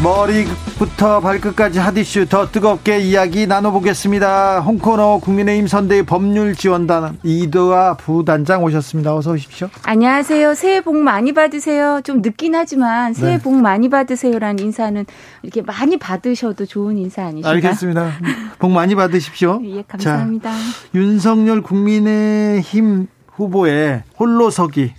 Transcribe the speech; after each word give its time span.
머리부터 0.00 1.18
발끝까지 1.20 1.80
핫이슈 1.80 2.26
더 2.26 2.46
뜨겁게 2.48 3.00
이야기 3.00 3.48
나눠보겠습니다. 3.48 4.60
홍코너 4.60 5.18
국민의힘 5.20 5.66
선대위 5.66 6.02
법률지원단 6.02 7.18
이도아 7.24 7.94
부단장 7.94 8.62
오셨습니다. 8.62 9.16
어서 9.16 9.32
오십시오. 9.32 9.68
안녕하세요. 9.82 10.54
새해 10.54 10.82
복 10.82 10.96
많이 10.96 11.32
받으세요. 11.32 12.00
좀 12.04 12.22
늦긴 12.22 12.54
하지만 12.54 13.12
새해 13.12 13.38
네. 13.38 13.42
복 13.42 13.54
많이 13.56 13.88
받으세요라는 13.88 14.62
인사는 14.62 15.04
이렇게 15.42 15.62
많이 15.62 15.96
받으셔도 15.96 16.64
좋은 16.64 16.96
인사 16.96 17.24
아니신가요? 17.24 17.54
알겠습니다. 17.54 18.12
복 18.60 18.70
많이 18.70 18.94
받으십시오. 18.94 19.60
예, 19.66 19.82
감사합니다. 19.82 20.52
자, 20.52 20.58
윤석열 20.94 21.60
국민의힘 21.60 23.08
후보의 23.34 24.04
홀로서기 24.20 24.92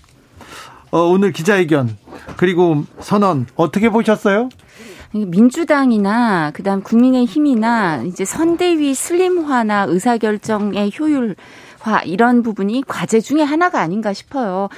어, 0.91 0.99
오늘 1.03 1.31
기자회견 1.31 1.97
그리고 2.35 2.83
선언 2.99 3.45
어떻게 3.55 3.89
보셨어요? 3.89 4.49
민주당이나 5.13 6.51
그다음 6.51 6.81
국민의힘이나 6.83 8.03
이제 8.03 8.25
선대위 8.25 8.93
슬림화나 8.93 9.85
의사결정의 9.89 10.91
효율화 10.97 12.03
이런 12.05 12.43
부분이 12.43 12.83
과제 12.87 13.19
중에 13.19 13.41
하나가 13.41 13.79
아닌가 13.81 14.13
싶어요. 14.13 14.69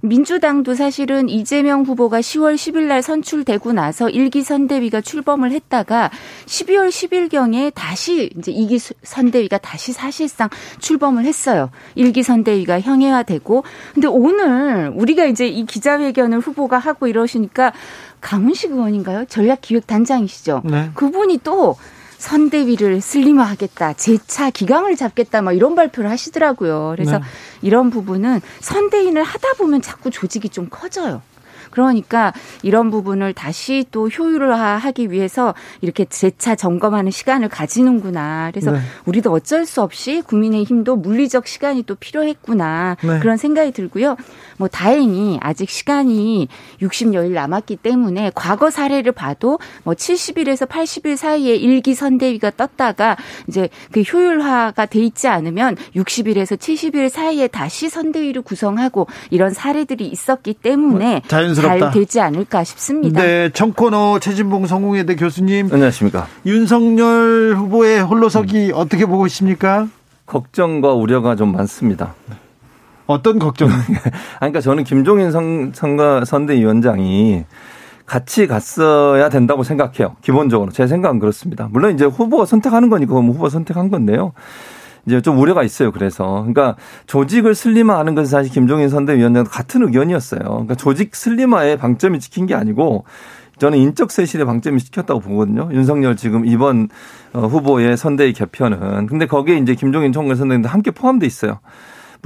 민주당도 0.00 0.74
사실은 0.74 1.28
이재명 1.28 1.82
후보가 1.82 2.20
10월 2.20 2.54
10일 2.54 2.82
날 2.82 3.02
선출되고 3.02 3.72
나서 3.72 4.08
일기 4.08 4.42
선대위가 4.42 5.00
출범을 5.00 5.52
했다가 5.52 6.10
12월 6.46 6.88
10일경에 6.88 7.72
다시 7.74 8.30
이제 8.36 8.52
이기 8.52 8.78
선대위가 8.78 9.58
다시 9.58 9.92
사실상 9.92 10.48
출범을 10.78 11.24
했어요. 11.24 11.70
일기 11.94 12.22
선대위가 12.22 12.80
형해화되고 12.80 13.64
근데 13.94 14.08
오늘 14.08 14.92
우리가 14.94 15.24
이제 15.24 15.46
이 15.46 15.64
기자회견을 15.66 16.40
후보가 16.40 16.78
하고 16.78 17.06
이러시니까 17.06 17.72
강훈식 18.20 18.72
의원인가요? 18.72 19.26
전략기획단장이시죠. 19.26 20.62
네. 20.64 20.90
그분이 20.94 21.40
또 21.44 21.76
선대위를 22.18 23.00
슬림화하겠다, 23.00 23.94
재차 23.94 24.50
기강을 24.50 24.96
잡겠다, 24.96 25.42
막 25.42 25.52
이런 25.52 25.74
발표를 25.74 26.10
하시더라고요. 26.10 26.92
그래서 26.94 27.18
네. 27.18 27.24
이런 27.62 27.90
부분은 27.90 28.40
선대위를 28.60 29.22
하다 29.22 29.54
보면 29.58 29.82
자꾸 29.82 30.10
조직이 30.10 30.48
좀 30.48 30.68
커져요. 30.70 31.22
그러니까 31.70 32.32
이런 32.62 32.90
부분을 32.90 33.34
다시 33.34 33.84
또 33.90 34.08
효율화하기 34.08 35.10
위해서 35.10 35.54
이렇게 35.82 36.06
재차 36.06 36.54
점검하는 36.54 37.10
시간을 37.10 37.48
가지는구나. 37.48 38.50
그래서 38.50 38.70
네. 38.70 38.78
우리도 39.04 39.30
어쩔 39.30 39.66
수 39.66 39.82
없이 39.82 40.22
국민의힘도 40.26 40.96
물리적 40.96 41.46
시간이 41.46 41.82
또 41.82 41.94
필요했구나. 41.94 42.96
네. 43.02 43.18
그런 43.18 43.36
생각이 43.36 43.72
들고요. 43.72 44.16
뭐 44.58 44.68
다행히 44.68 45.38
아직 45.40 45.70
시간이 45.70 46.48
60여일 46.80 47.32
남았기 47.32 47.76
때문에 47.76 48.30
과거 48.34 48.70
사례를 48.70 49.12
봐도 49.12 49.58
뭐 49.84 49.94
70일에서 49.94 50.68
80일 50.68 51.16
사이에 51.16 51.54
일기 51.54 51.94
선대위가 51.94 52.52
떴다가 52.56 53.16
이제 53.48 53.68
그 53.92 54.00
효율화가 54.00 54.86
돼 54.86 55.00
있지 55.00 55.28
않으면 55.28 55.76
60일에서 55.94 56.56
70일 56.56 57.08
사이에 57.08 57.48
다시 57.48 57.88
선대위를 57.88 58.42
구성하고 58.42 59.06
이런 59.30 59.52
사례들이 59.52 60.06
있었기 60.06 60.54
때문에 60.54 61.10
뭐 61.10 61.20
자연스럽다. 61.26 61.78
잘 61.78 61.90
되지 61.92 62.20
않을까 62.20 62.64
싶습니다. 62.64 63.22
네, 63.22 63.50
청코너 63.50 64.18
최진봉 64.20 64.66
성공회대 64.66 65.16
교수님. 65.16 65.68
안녕하십니까. 65.72 66.26
윤석열 66.44 67.54
후보의 67.56 68.02
홀로서기 68.02 68.70
음. 68.70 68.74
어떻게 68.74 69.06
보고 69.06 69.26
있습니까? 69.26 69.88
걱정과 70.26 70.92
우려가 70.92 71.36
좀 71.36 71.52
많습니다. 71.52 72.14
어떤 73.06 73.38
걱정? 73.38 73.68
그러니까 74.38 74.60
저는 74.60 74.84
김종인 74.84 75.30
선, 75.30 75.72
선거 75.74 76.24
선대위원장이 76.24 77.44
같이 78.04 78.46
갔어야 78.46 79.28
된다고 79.28 79.64
생각해요. 79.64 80.16
기본적으로 80.22 80.70
제 80.70 80.86
생각은 80.86 81.18
그렇습니다. 81.18 81.68
물론 81.70 81.94
이제 81.94 82.04
후보가 82.04 82.46
선택하는 82.46 82.88
거니까 82.88 83.14
뭐 83.14 83.22
후보 83.22 83.48
선택한 83.48 83.90
건데요. 83.90 84.32
이제 85.06 85.20
좀 85.20 85.38
우려가 85.38 85.62
있어요. 85.62 85.92
그래서 85.92 86.24
그러니까 86.24 86.76
조직을 87.06 87.54
슬림화하는 87.54 88.14
것은 88.14 88.30
사실 88.30 88.52
김종인 88.52 88.88
선대위원장도 88.88 89.50
같은 89.50 89.82
의견이었어요. 89.82 90.40
그러니까 90.40 90.74
조직 90.74 91.14
슬림화에 91.14 91.76
방점이 91.76 92.20
찍힌 92.20 92.46
게 92.46 92.54
아니고 92.54 93.04
저는 93.58 93.78
인적 93.78 94.10
쇄신에 94.10 94.44
방점이 94.44 94.80
찍혔다고 94.80 95.20
보거든요. 95.20 95.68
윤석열 95.72 96.16
지금 96.16 96.44
이번 96.44 96.88
어, 97.32 97.46
후보의 97.46 97.96
선대위 97.96 98.34
개편은 98.34 99.06
근데 99.06 99.26
거기에 99.26 99.58
이제 99.58 99.74
김종인 99.74 100.12
총괄 100.12 100.36
선대위도 100.36 100.68
함께 100.68 100.90
포함돼 100.90 101.26
있어요. 101.26 101.60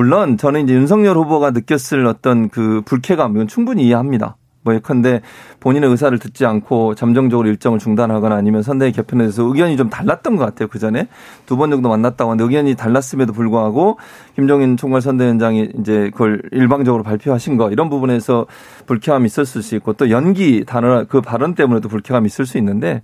물론 0.00 0.38
저는 0.38 0.64
이제 0.64 0.72
윤석열 0.72 1.18
후보가 1.18 1.50
느꼈을 1.50 2.06
어떤 2.06 2.48
그 2.48 2.80
불쾌감 2.86 3.32
이건 3.32 3.48
충분히 3.48 3.84
이해합니다. 3.84 4.38
뭐 4.62 4.74
예컨대 4.74 5.20
본인의 5.60 5.90
의사를 5.90 6.18
듣지 6.18 6.46
않고 6.46 6.94
잠정적으로 6.94 7.46
일정을 7.50 7.78
중단하거나 7.78 8.34
아니면 8.34 8.62
선대위 8.62 8.92
개편에 8.92 9.24
대해서 9.24 9.42
의견이 9.42 9.76
좀 9.76 9.90
달랐던 9.90 10.36
것 10.36 10.44
같아요. 10.46 10.68
그 10.68 10.78
전에 10.78 11.06
두 11.44 11.58
번 11.58 11.70
정도 11.70 11.90
만났다고 11.90 12.30
하는데 12.30 12.42
의견이 12.42 12.76
달랐음에도 12.76 13.34
불구하고 13.34 13.98
김종인 14.36 14.78
총괄 14.78 15.02
선대위원장이 15.02 15.72
이제 15.80 16.08
그걸 16.14 16.40
일방적으로 16.50 17.02
발표하신 17.02 17.58
거 17.58 17.70
이런 17.70 17.90
부분에서 17.90 18.46
불쾌함이 18.86 19.26
있었을 19.26 19.62
수 19.62 19.76
있고 19.76 19.92
또 19.92 20.08
연기 20.08 20.64
단어 20.64 21.04
그 21.04 21.20
발언 21.20 21.54
때문에도 21.54 21.90
불쾌감이 21.90 22.24
있을 22.24 22.46
수 22.46 22.56
있는데 22.56 23.02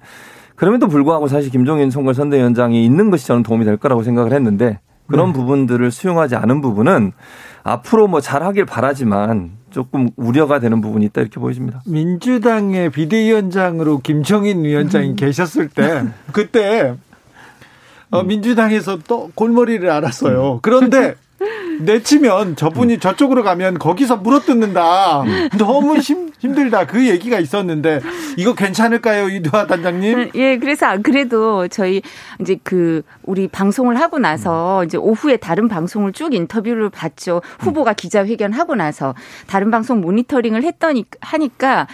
그럼에도 0.55 0.89
불구하고 0.89 1.29
사실 1.29 1.51
김종인 1.51 1.91
총괄 1.91 2.15
선대위원장이 2.15 2.83
있는 2.87 3.11
것이 3.11 3.27
저는 3.27 3.43
도움이 3.43 3.67
될 3.67 3.77
거라고 3.77 4.03
생각을 4.03 4.33
했는데 4.33 4.81
그런 5.07 5.29
네. 5.29 5.33
부분들을 5.35 5.91
수용하지 5.91 6.37
않은 6.37 6.61
부분은 6.61 7.13
앞으로 7.63 8.07
뭐 8.07 8.21
잘하길 8.21 8.65
바라지만 8.65 9.53
조금 9.71 10.09
우려가 10.17 10.61
되는 10.61 10.81
부분이 10.81 11.05
있다 11.07 11.21
이렇게 11.21 11.41
보여집니다. 11.41 11.83
민주당의 11.87 12.91
비대위원장으로 12.91 13.99
김정인 13.99 14.65
위원장이 14.65 15.11
음. 15.11 15.17
계셨을 15.17 15.69
때 15.69 16.05
그때 16.33 16.95
어, 18.11 18.21
음. 18.21 18.27
민주당에서 18.29 18.99
또 19.07 19.31
골머리를 19.35 19.89
앓았어요. 19.91 20.61
그런데 20.63 21.17
내치면 21.81 22.57
저분이 22.57 22.95
음. 22.95 23.01
저쪽으로 23.01 23.43
가면 23.43 23.79
거기서 23.79 24.17
물어뜯는다. 24.17 25.23
음. 25.23 25.49
너무 25.59 25.99
힘, 25.99 26.31
힘들다. 26.39 26.87
그 26.87 27.07
얘기가 27.09 27.39
있었는데 27.39 28.01
이거 28.37 28.55
괜찮을까요, 28.55 29.29
이두하 29.29 29.67
단장님? 29.67 30.19
음, 30.19 30.31
예, 30.35 30.59
그래서 30.59 30.97
그래도 31.03 31.69
저희 31.69 32.03
이제 32.41 32.57
그 32.63 33.03
우리 33.23 33.49
방송을 33.49 33.99
하고 34.01 34.19
나서 34.19 34.85
이제 34.85 34.97
오후에 34.97 35.37
다른 35.37 35.69
방송을 35.69 36.13
쭉 36.13 36.35
인터뷰를 36.35 36.91
봤죠. 36.91 37.43
후보가 37.61 37.95
기자회견 37.95 38.53
하고 38.53 38.75
나서 38.75 39.15
다른 39.47 39.71
방송 39.71 40.01
모니터링을 40.01 40.63
했더니 40.63 41.05
하니까 41.21 41.87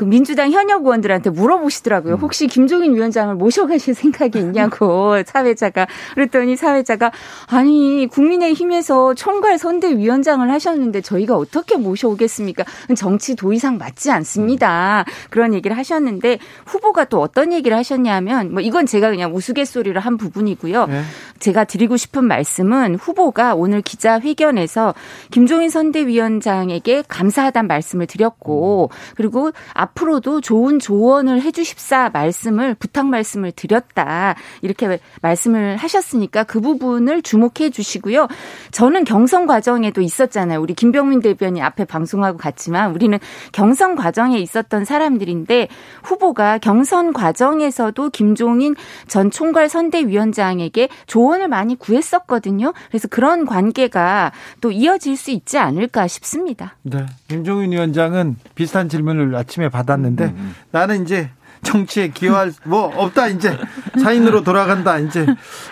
그 0.00 0.06
민주당 0.06 0.50
현역 0.50 0.86
의원들한테 0.86 1.28
물어보시더라고요. 1.28 2.14
음. 2.14 2.20
혹시 2.20 2.46
김종인 2.46 2.94
위원장을 2.94 3.34
모셔가실 3.34 3.92
생각이 3.92 4.38
있냐고 4.38 5.22
사회자가 5.26 5.86
그랬더니 6.14 6.56
사회자가 6.56 7.12
아니 7.48 8.08
국민의힘에서 8.10 9.12
총괄 9.12 9.58
선대위원장을 9.58 10.50
하셨는데 10.50 11.02
저희가 11.02 11.36
어떻게 11.36 11.76
모셔오겠습니까? 11.76 12.64
정치 12.96 13.36
도의상 13.36 13.76
맞지 13.76 14.10
않습니다. 14.10 15.04
그런 15.28 15.52
얘기를 15.52 15.76
하셨는데 15.76 16.38
후보가 16.64 17.04
또 17.04 17.20
어떤 17.20 17.52
얘기를 17.52 17.76
하셨냐면 17.76 18.54
뭐 18.54 18.62
이건 18.62 18.86
제가 18.86 19.10
그냥 19.10 19.34
우스갯소리를 19.36 20.00
한 20.00 20.16
부분이고요. 20.16 20.86
네. 20.86 21.02
제가 21.40 21.64
드리고 21.64 21.98
싶은 21.98 22.24
말씀은 22.24 22.94
후보가 22.94 23.54
오늘 23.54 23.82
기자회견에서 23.82 24.94
김종인 25.30 25.68
선대위원장에게 25.68 27.04
감사하다는 27.06 27.68
말씀을 27.68 28.06
드렸고 28.06 28.88
그리고 29.14 29.50
앞 29.74 29.89
앞으로도 29.90 30.40
좋은 30.40 30.78
조언을 30.78 31.42
해주십사 31.42 32.10
말씀을 32.12 32.74
부탁 32.74 33.06
말씀을 33.06 33.52
드렸다 33.52 34.34
이렇게 34.62 34.98
말씀을 35.22 35.76
하셨으니까 35.76 36.44
그 36.44 36.60
부분을 36.60 37.22
주목해 37.22 37.70
주시고요. 37.70 38.28
저는 38.70 39.04
경선 39.04 39.46
과정에도 39.46 40.00
있었잖아요. 40.00 40.60
우리 40.60 40.74
김병민 40.74 41.20
대변인 41.20 41.62
앞에 41.62 41.84
방송하고 41.84 42.38
갔지만 42.38 42.92
우리는 42.92 43.18
경선 43.52 43.96
과정에 43.96 44.38
있었던 44.38 44.84
사람들인데 44.84 45.68
후보가 46.02 46.58
경선 46.58 47.12
과정에서도 47.12 48.10
김종인 48.10 48.74
전 49.08 49.30
총괄 49.30 49.68
선대위원장에게 49.68 50.88
조언을 51.06 51.48
많이 51.48 51.76
구했었거든요. 51.76 52.72
그래서 52.88 53.08
그런 53.08 53.46
관계가 53.46 54.32
또 54.60 54.70
이어질 54.70 55.16
수 55.16 55.30
있지 55.30 55.58
않을까 55.58 56.06
싶습니다. 56.06 56.76
네. 56.82 57.06
김종인 57.28 57.72
위원장은 57.72 58.36
비슷한 58.54 58.88
질문을 58.88 59.34
아침에 59.34 59.68
받 59.68 59.79
았는데 59.88 60.24
음, 60.24 60.34
음. 60.36 60.54
나는 60.70 61.02
이제 61.04 61.30
정치에 61.62 62.08
기여할 62.08 62.52
뭐 62.64 62.90
없다 62.94 63.28
이제 63.28 63.56
사인으로 64.02 64.42
돌아간다 64.42 64.98
이제 64.98 65.26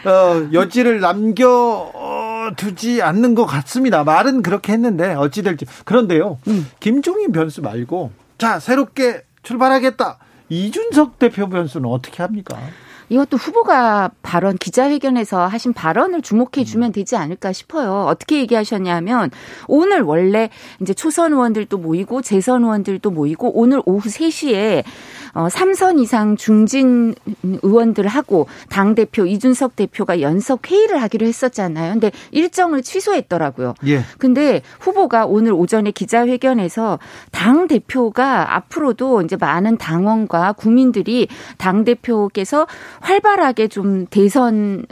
어, 0.05 0.49
여지를 0.53 1.01
남겨 1.01 1.93
두지 2.57 3.03
않는 3.03 3.35
것 3.35 3.47
같습니다. 3.47 4.05
말은 4.05 4.43
그렇게 4.43 4.73
했는데 4.73 5.15
어찌 5.15 5.43
될지 5.43 5.67
그런데요. 5.85 6.39
음. 6.49 6.69
김종인 6.81 7.33
변수 7.33 7.63
말고 7.63 8.13
자 8.39 8.59
새롭게 8.59 9.23
출발하겠다. 9.43 10.19
이준석 10.51 11.19
대표 11.19 11.49
변수는 11.49 11.89
어떻게 11.89 12.23
합니까? 12.23 12.57
이것도 13.09 13.37
후보가 13.37 14.11
발언 14.23 14.57
기자회견에서 14.57 15.47
하신 15.47 15.73
발언을 15.73 16.23
주목해 16.23 16.65
주면 16.65 16.93
되지 16.93 17.17
않을까 17.17 17.53
싶어요. 17.53 18.05
어떻게 18.07 18.39
얘기하셨냐면 18.41 19.31
오늘 19.67 20.03
원래 20.03 20.51
이제 20.81 20.93
초선 20.95 21.33
의원들도 21.33 21.79
모이고 21.79 22.23
재선 22.23 22.65
의원들도 22.65 23.11
모이고 23.11 23.59
오늘 23.59 23.81
오후 23.87 24.09
3시에 24.09 24.85
어, 25.35 25.49
3선 25.49 26.01
이상 26.01 26.37
중진 26.37 27.15
의원들하고 27.43 28.47
당 28.69 28.95
대표 28.95 29.27
이준석 29.27 29.77
대표가 29.77 30.21
연석 30.21 30.71
회의를 30.71 31.01
하기로 31.03 31.27
했었잖아요. 31.27 31.93
근데 31.93 32.11
일정을 32.31 32.83
취소했더라고요. 32.83 33.75
예. 33.87 34.03
근데 34.19 34.63
후보가 34.81 35.27
오늘 35.27 35.53
오전에 35.53 35.91
기자회견에서 35.91 36.99
당 37.31 37.69
대표가 37.69 38.57
앞으로도 38.57 39.23
이제 39.23 39.37
많은 39.37 39.79
당원과 39.79 40.53
국민들이 40.53 41.29
당 41.57 41.85
대표께서 41.85 42.67
활발하게 43.01 43.69
좀 43.69 44.07
대선 44.07 44.85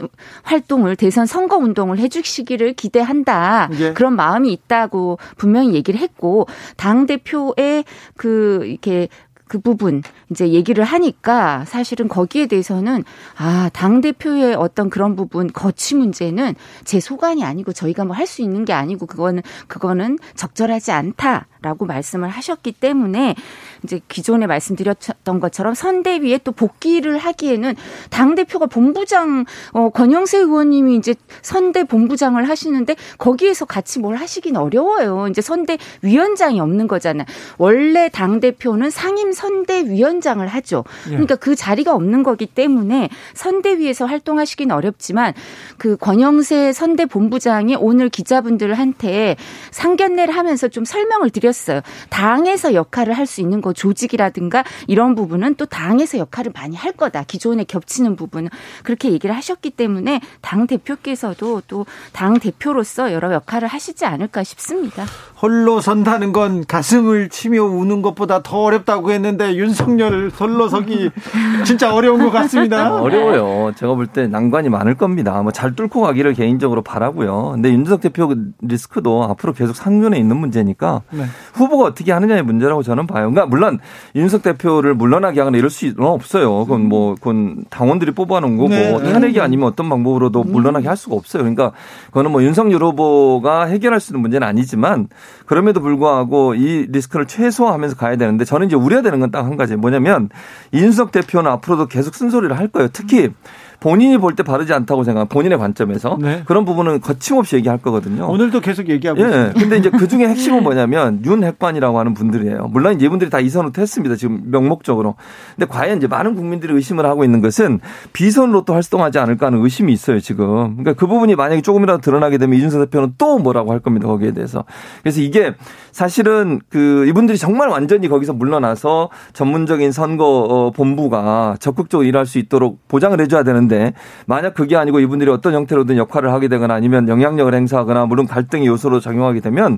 활동을 0.43 0.95
대선 0.95 1.25
선거 1.25 1.57
운동을 1.57 1.99
해 1.99 2.07
주시기를 2.07 2.73
기대한다. 2.73 3.69
예. 3.79 3.93
그런 3.93 4.15
마음이 4.15 4.51
있다고 4.51 5.17
분명히 5.37 5.73
얘기를 5.73 5.99
했고 5.99 6.47
당 6.75 7.05
대표의 7.05 7.85
그 8.15 8.61
이렇게 8.65 9.07
그 9.47 9.59
부분 9.59 10.03
이제 10.29 10.49
얘기를 10.49 10.83
하니까 10.83 11.65
사실은 11.65 12.07
거기에 12.07 12.47
대해서는 12.47 13.03
아, 13.37 13.69
당대표의 13.73 14.55
어떤 14.55 14.89
그런 14.89 15.15
부분 15.15 15.47
거취 15.51 15.95
문제는 15.95 16.55
제 16.83 16.99
소관이 16.99 17.43
아니고 17.43 17.73
저희가 17.73 18.05
뭐 18.05 18.15
할 18.15 18.27
수 18.27 18.41
있는 18.41 18.65
게 18.65 18.73
아니고 18.73 19.05
그거는 19.05 19.41
그거는 19.67 20.17
적절하지 20.35 20.91
않다 20.91 21.47
라고 21.67 21.85
말씀을 21.85 22.29
하셨기 22.29 22.71
때문에 22.71 23.35
이제 23.83 23.99
기존에 24.07 24.47
말씀드렸던 24.47 25.41
것처럼 25.41 25.73
선대위에 25.73 26.39
또 26.45 26.53
복귀를 26.53 27.17
하기에는 27.17 27.75
당 28.09 28.35
대표가 28.35 28.67
본부장 28.67 29.43
어 29.73 29.89
권영세 29.89 30.37
의원님이 30.37 30.95
이제 30.95 31.13
선대 31.41 31.83
본부장을 31.83 32.47
하시는데 32.47 32.95
거기에서 33.17 33.65
같이 33.65 33.99
뭘 33.99 34.15
하시긴 34.15 34.55
어려워요. 34.55 35.27
이제 35.27 35.41
선대 35.41 35.77
위원장이 36.01 36.61
없는 36.61 36.87
거잖아요. 36.87 37.25
원래 37.57 38.07
당 38.07 38.39
대표는 38.39 38.89
상임 38.89 39.33
선대 39.33 39.83
위원장을 39.89 40.47
하죠. 40.47 40.85
예. 41.07 41.09
그러니까 41.11 41.35
그 41.35 41.57
자리가 41.57 41.93
없는 41.93 42.23
거기 42.23 42.45
때문에 42.45 43.09
선대위에서 43.33 44.05
활동하시긴 44.05 44.71
어렵지만 44.71 45.33
그 45.77 45.97
권영세 45.97 46.71
선대 46.71 47.05
본부장이 47.05 47.75
오늘 47.77 48.07
기자분들한테 48.07 49.35
상견례를 49.71 50.33
하면서 50.33 50.69
좀 50.69 50.85
설명을 50.85 51.29
드렸 51.29 51.56
어요. 51.57 51.81
당에서 52.09 52.73
역할을 52.73 53.13
할 53.13 53.27
수 53.27 53.41
있는 53.41 53.59
거 53.59 53.73
조직이라든가 53.73 54.63
이런 54.87 55.13
부분은 55.13 55.55
또 55.55 55.65
당에서 55.65 56.17
역할을 56.17 56.53
많이 56.55 56.77
할 56.77 56.93
거다. 56.93 57.23
기존에 57.23 57.65
겹치는 57.65 58.15
부분은 58.15 58.49
그렇게 58.83 59.11
얘기를 59.11 59.35
하셨기 59.35 59.71
때문에 59.71 60.21
당 60.41 60.65
대표께서도 60.67 61.61
또 61.67 61.85
당 62.13 62.39
대표로서 62.39 63.11
여러 63.13 63.33
역할을 63.33 63.67
하시지 63.67 64.05
않을까 64.05 64.43
싶습니다. 64.43 65.05
홀로 65.41 65.81
선다는 65.81 66.31
건 66.31 66.65
가슴을 66.65 67.29
치며 67.29 67.63
우는 67.63 68.01
것보다 68.01 68.41
더 68.41 68.61
어렵다고 68.63 69.11
했는데 69.11 69.55
윤석열 69.55 70.29
홀로 70.39 70.67
서기 70.69 71.09
진짜 71.65 71.93
어려운 71.93 72.19
것 72.23 72.31
같습니다. 72.31 72.95
어려워요. 72.95 73.73
제가 73.75 73.93
볼 73.95 74.07
때 74.07 74.27
난관이 74.27 74.69
많을 74.69 74.95
겁니다. 74.95 75.41
뭐 75.41 75.51
잘 75.51 75.75
뚫고 75.75 76.01
가기를 76.01 76.33
개인적으로 76.33 76.81
바라고요. 76.81 77.51
근데 77.55 77.69
윤석열 77.71 77.99
대표 77.99 78.33
리스크도 78.61 79.23
앞으로 79.25 79.53
계속 79.53 79.75
상존에 79.75 80.17
있는 80.17 80.37
문제니까 80.37 81.01
네. 81.11 81.25
후보가 81.53 81.85
어떻게 81.85 82.11
하느냐의 82.11 82.43
문제라고 82.43 82.83
저는 82.83 83.07
봐요. 83.07 83.29
그러니까 83.29 83.45
물론 83.45 83.79
윤석 84.15 84.43
대표를 84.43 84.93
물러나게 84.93 85.39
하거나 85.39 85.57
이럴 85.57 85.69
수는 85.69 85.95
없어요. 85.99 86.65
그건 86.65 86.87
뭐 86.87 87.15
그건 87.15 87.63
당원들이 87.69 88.11
뽑아놓은 88.11 88.57
거고 88.57 88.69
네. 88.69 89.11
탄핵이 89.11 89.39
아니면 89.39 89.67
어떤 89.67 89.89
방법으로도 89.89 90.41
음. 90.41 90.51
물러나게 90.51 90.87
할 90.87 90.97
수가 90.97 91.15
없어요. 91.15 91.43
그러니까 91.43 91.71
그거는 92.07 92.31
뭐 92.31 92.43
윤석열 92.43 92.83
후보가 92.83 93.65
해결할 93.65 93.99
수 93.99 94.11
있는 94.11 94.21
문제는 94.21 94.47
아니지만 94.47 95.07
그럼에도 95.45 95.81
불구하고 95.81 96.55
이 96.55 96.85
리스크를 96.89 97.25
최소화하면서 97.27 97.95
가야 97.95 98.15
되는데 98.17 98.45
저는 98.45 98.67
이제 98.67 98.75
우려되는 98.75 99.19
건 99.19 99.31
딱 99.31 99.47
한 99.47 99.55
가지 99.57 99.75
뭐냐면 99.75 100.29
이준석 100.73 101.11
대표는 101.11 101.49
앞으로도 101.51 101.87
계속 101.87 102.15
쓴소리를 102.15 102.57
할 102.57 102.67
거예요. 102.67 102.89
특히 102.91 103.29
본인이 103.79 104.17
볼 104.17 104.35
때 104.37 104.43
바르지 104.43 104.73
않다고 104.73 105.03
생각, 105.03 105.29
본인의 105.29 105.57
관점에서 105.57 106.17
네. 106.21 106.43
그런 106.45 106.63
부분은 106.65 107.01
거침없이 107.01 107.55
얘기할 107.55 107.79
거거든요. 107.79 108.27
오늘도 108.27 108.59
계속 108.61 108.89
얘기하고 108.89 109.19
예. 109.21 109.25
있습니다. 109.25 109.59
근데 109.59 109.77
이제 109.77 109.89
그 109.97 110.07
중에 110.07 110.27
핵심은 110.27 110.63
뭐냐면 110.63 111.21
윤 111.25 111.43
핵관이라고 111.43 111.97
하는 111.97 112.13
분들이에요. 112.13 112.67
물론 112.71 112.95
이제 112.95 113.05
이분들이 113.05 113.29
다 113.29 113.39
이선으로 113.39 113.71
했습니다. 113.77 114.15
지금 114.15 114.41
명목적으로. 114.51 115.15
근데 115.55 115.65
과연 115.67 115.97
이제 115.97 116.07
많은 116.07 116.35
국민들이 116.35 116.73
의심을 116.73 117.05
하고 117.05 117.23
있는 117.23 117.41
것은 117.41 117.79
비선으로 118.13 118.65
또 118.65 118.73
활동하지 118.73 119.19
않을까 119.19 119.47
하는 119.47 119.63
의심이 119.63 119.91
있어요. 119.93 120.19
지금. 120.19 120.77
그러니까 120.77 120.93
그 120.93 121.07
부분이 121.07 121.35
만약에 121.35 121.61
조금이라도 121.61 122.01
드러나게 122.01 122.37
되면 122.37 122.57
이준석 122.57 122.89
대표는 122.91 123.13
또 123.17 123.39
뭐라고 123.39 123.71
할 123.71 123.79
겁니다. 123.79 124.07
거기에 124.07 124.31
대해서. 124.33 124.65
그래서 125.01 125.21
이게 125.21 125.53
사실은 125.91 126.59
그 126.69 127.05
이분들이 127.07 127.37
정말 127.37 127.69
완전히 127.69 128.07
거기서 128.07 128.33
물러나서 128.33 129.09
전문적인 129.33 129.91
선거 129.91 130.25
어, 130.25 130.71
본부가 130.71 131.55
적극적으로 131.59 132.07
일할 132.07 132.25
수 132.25 132.37
있도록 132.37 132.87
보장을 132.87 133.19
해줘야 133.19 133.43
되는 133.43 133.66
데 133.67 133.77
있는데 133.77 133.93
만약 134.25 134.53
그게 134.53 134.75
아니고 134.75 134.99
이분들이 134.99 135.29
어떤 135.29 135.53
형태로든 135.53 135.97
역할을 135.97 136.31
하게 136.31 136.47
되거나 136.47 136.73
아니면 136.73 137.07
영향력을 137.07 137.53
행사하거나 137.53 138.05
물론 138.07 138.25
갈등의 138.25 138.65
요소로 138.67 138.99
작용하게 138.99 139.41
되면 139.41 139.77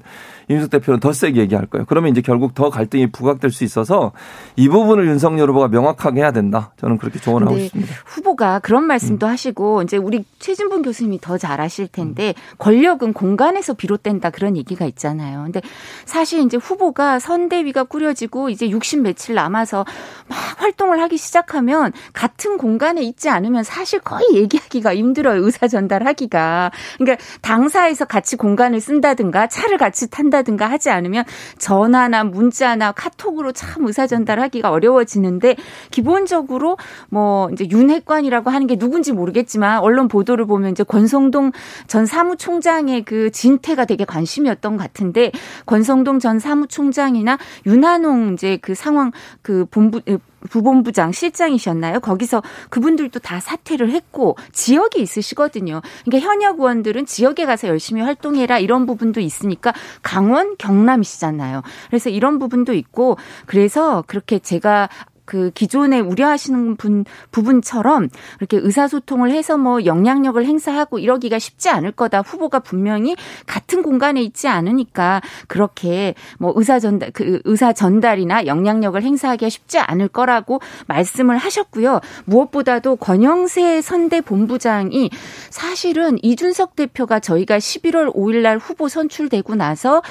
이준석 0.50 0.70
대표는 0.70 1.00
더 1.00 1.14
세게 1.14 1.40
얘기할 1.42 1.66
거예요. 1.68 1.86
그러면 1.88 2.12
이제 2.12 2.22
결국 2.22 2.54
더 2.54 2.70
갈등이 2.70 3.12
부각될 3.12 3.52
수 3.52 3.64
있어서 3.64 4.12
이 4.56 4.70
부분을 4.70 5.08
윤석열 5.08 5.50
후보가 5.50 5.70
명확하게 5.70 6.22
해야 6.22 6.32
된다. 6.32 6.74
저는 6.78 6.98
그렇게 6.98 7.20
조언하고 7.20 7.58
있습니다. 7.58 7.94
후보가 8.06 8.60
그런 8.60 8.84
말씀도 8.84 9.26
음. 9.26 9.32
하시고 9.32 9.82
이제 9.84 9.98
우리 9.98 10.26
최진분 10.40 10.84
교수님이 10.84 11.20
더 11.20 11.40
잘 11.40 11.62
아실 11.62 11.88
텐데 11.88 12.34
권력은 12.58 13.14
공간에서 13.14 13.74
비롯된다 13.74 14.30
그런 14.30 14.58
얘기가 14.58 14.86
있잖아요. 14.86 15.44
근데 15.44 15.62
사실 16.06 16.42
이제 16.42 16.58
후보가 16.58 17.20
선대위가 17.20 17.86
꾸려지고 17.86 18.50
이제 18.50 18.70
60 18.70 19.02
며칠 19.02 19.36
남아서 19.36 19.86
막 20.28 20.38
활동을 20.62 21.00
하기 21.02 21.18
시작하면 21.18 21.94
같은 22.12 22.58
공간에 22.58 23.02
있지 23.04 23.30
않으면 23.30 23.64
사실 23.64 24.00
거의 24.00 24.26
얘기하기가 24.34 24.94
힘들어요. 24.96 25.46
의사 25.46 25.68
전달하기가. 25.68 26.72
그러니까 26.98 27.24
당사에서 27.42 28.04
같이 28.06 28.36
공간을 28.36 28.82
쓴다든가 28.82 29.48
차를 29.48 29.78
같이 29.78 30.10
탄다 30.10 30.39
한다든가 30.40 30.70
하지 30.70 30.90
않으면 30.90 31.24
전화나 31.58 32.24
문자나 32.24 32.92
카톡으로 32.92 33.52
참 33.52 33.86
의사 33.86 34.08
전달하기가 34.08 34.72
어려워지는데 34.72 35.56
기본적으로 35.92 36.78
뭐 37.10 37.50
이제 37.52 37.68
윤핵관이라고 37.70 38.50
하는 38.50 38.68
게 38.68 38.78
누군지 38.78 39.12
모르겠지만 39.12 39.80
언론 39.80 40.08
보도를 40.08 40.46
보면 40.46 40.72
이제 40.72 40.84
권성동 40.84 41.52
전 41.88 42.06
사무총장의 42.06 43.04
그 43.04 43.32
진퇴가 43.32 43.86
되게 43.86 44.06
관심이었던 44.06 44.78
것 44.78 44.84
같은데 44.84 45.32
권성동 45.66 46.20
전 46.20 46.40
사무총장이나 46.40 47.38
윤한홍 47.66 48.34
이제 48.34 48.58
그 48.62 48.76
상황 48.76 49.12
그 49.42 49.66
본부 49.66 50.02
부본부장 50.50 51.12
실장이셨나요? 51.12 52.00
거기서 52.00 52.42
그분들도 52.70 53.20
다 53.20 53.40
사퇴를 53.40 53.92
했고 53.92 54.38
지역이 54.52 55.02
있으시거든요. 55.02 55.82
그러니까 56.06 56.30
현역 56.30 56.60
의원들은 56.60 57.06
지역에 57.06 57.46
가서 57.46 57.68
열심히 57.68 58.02
활동해라 58.02 58.60
이런 58.60 58.86
부분도 58.86 59.20
있으니까 59.20 59.74
강원 60.02 60.56
경남이시잖아요. 60.58 61.62
그래서 61.88 62.10
이런 62.10 62.40
부분도 62.40 62.74
있고 62.74 63.18
그래서 63.46 64.04
그렇게 64.08 64.40
제가 64.40 64.90
그 65.30 65.52
기존에 65.54 66.00
우려하시는 66.00 66.76
분 66.76 67.06
부분처럼 67.30 68.10
이렇게 68.40 68.58
의사소통을 68.58 69.30
해서 69.30 69.60
뭐 69.60 69.86
영향력을 69.86 70.44
행사하고 70.44 70.98
이러기가 70.98 71.38
쉽지 71.38 71.70
않을 71.70 71.92
거다. 71.92 72.22
후보가 72.22 72.62
분명히 72.62 73.16
같은 73.46 73.84
공간에 73.84 74.24
있지 74.24 74.48
않으니까 74.48 75.22
그렇게 75.48 76.16
뭐 76.40 76.52
의사 76.56 76.80
전달 76.80 77.12
그 77.12 77.42
의사 77.46 77.74
전달이나 77.74 78.48
영향력을 78.48 79.00
행사하기가 79.00 79.50
쉽지 79.50 79.78
않을 79.78 80.08
거라고 80.08 80.62
말씀을 80.88 81.38
하셨고요. 81.38 82.02
무엇보다도 82.26 82.96
권영세 82.96 83.82
선대 83.82 84.22
본부장이 84.22 85.12
사실은 85.52 86.18
이준석 86.24 86.76
대표가 86.76 87.20
저희가 87.20 87.60
11월 87.60 88.12
5일 88.16 88.42
날 88.42 88.58
후보 88.58 88.90
선출되고 88.90 89.54
나서 89.54 90.02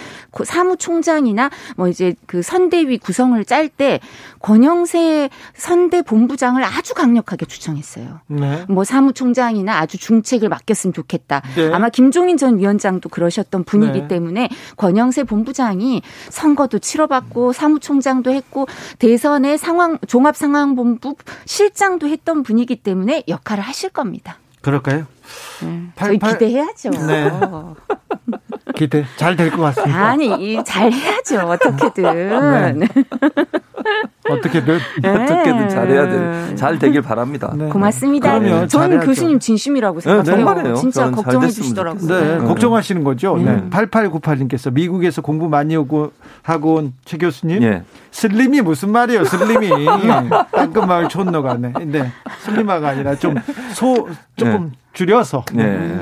사무총장이나 0.45 1.51
뭐 1.77 1.89
이제 1.89 2.15
그 2.27 2.41
선대위 2.41 2.99
구성을 2.99 3.45
짤 3.47 3.69
때 3.69 3.99
권영세 4.39 5.08
선대 5.55 6.03
본부장을 6.03 6.63
아주 6.63 6.95
강력하게 6.95 7.47
추천했어요. 7.47 8.21
네. 8.27 8.65
뭐 8.69 8.85
사무총장이나 8.85 9.79
아주 9.79 9.99
중책을 9.99 10.49
맡겼으면 10.49 10.93
좋겠다. 10.93 11.43
네. 11.57 11.73
아마 11.73 11.89
김종인 11.89 12.37
전 12.37 12.59
위원장도 12.59 13.09
그러셨던 13.09 13.65
분이기 13.65 14.03
네. 14.03 14.09
때문에 14.09 14.49
권영세 14.77 15.25
본부장이 15.25 16.03
선거도 16.31 16.79
치러봤고 16.79 17.53
사무총장도 17.53 18.33
했고 18.33 18.67
대선의 18.99 19.59
상황 19.59 19.99
종합 20.07 20.37
상황 20.37 20.75
본부 20.75 21.17
실장도 21.45 22.09
했던 22.09 22.43
분이기 22.43 22.77
때문에 22.77 23.25
역할을 23.29 23.63
하실 23.63 23.91
겁니다. 23.91 24.39
그럴까요? 24.61 25.07
네. 25.63 25.83
저희 25.97 26.19
기대해야죠. 26.19 26.91
네. 26.91 27.31
기대 28.75 29.05
잘 29.17 29.37
될 29.37 29.51
것 29.51 29.63
같습니다. 29.63 30.07
아니 30.09 30.63
잘 30.65 30.93
해야죠 30.93 31.39
어떻게든. 31.41 32.79
네. 32.79 32.87
어떻게든 34.29 34.79
네. 35.03 35.09
어떻게든 35.09 35.69
잘해야 35.69 36.09
돼. 36.09 36.55
잘 36.57 36.79
되길 36.79 37.01
바랍니다. 37.03 37.53
네. 37.57 37.69
고맙습니다. 37.69 38.39
그럼요, 38.39 38.67
저는 38.67 39.01
교수님 39.01 39.39
진심이라고 39.39 40.01
네, 40.01 40.03
생각해요. 40.03 40.25
정말이에요. 40.37 40.75
진짜 40.77 41.11
걱정해 41.11 41.49
주시더라고요. 41.49 42.07
네, 42.09 42.39
걱정하시는 42.47 43.05
거죠. 43.05 43.37
네. 43.39 43.63
8898님께서 43.71 44.71
미국에서 44.73 45.23
공부 45.23 45.49
많이 45.49 45.77
오고 45.77 46.13
하고 46.43 46.75
온 46.75 46.93
최 47.05 47.17
교수님. 47.17 47.63
예. 47.63 47.83
슬림이 48.11 48.61
무슨 48.61 48.91
말이에요? 48.93 49.25
슬림이 49.25 49.69
땅끝마을 50.53 51.09
촌노가네. 51.09 51.73
네, 51.87 52.13
슬림아가 52.41 52.89
아니라 52.89 53.15
좀 53.15 53.37
소 53.73 54.09
조금 54.37 54.73
줄여서. 54.93 55.45
네. 55.55 55.65
어, 55.65 56.01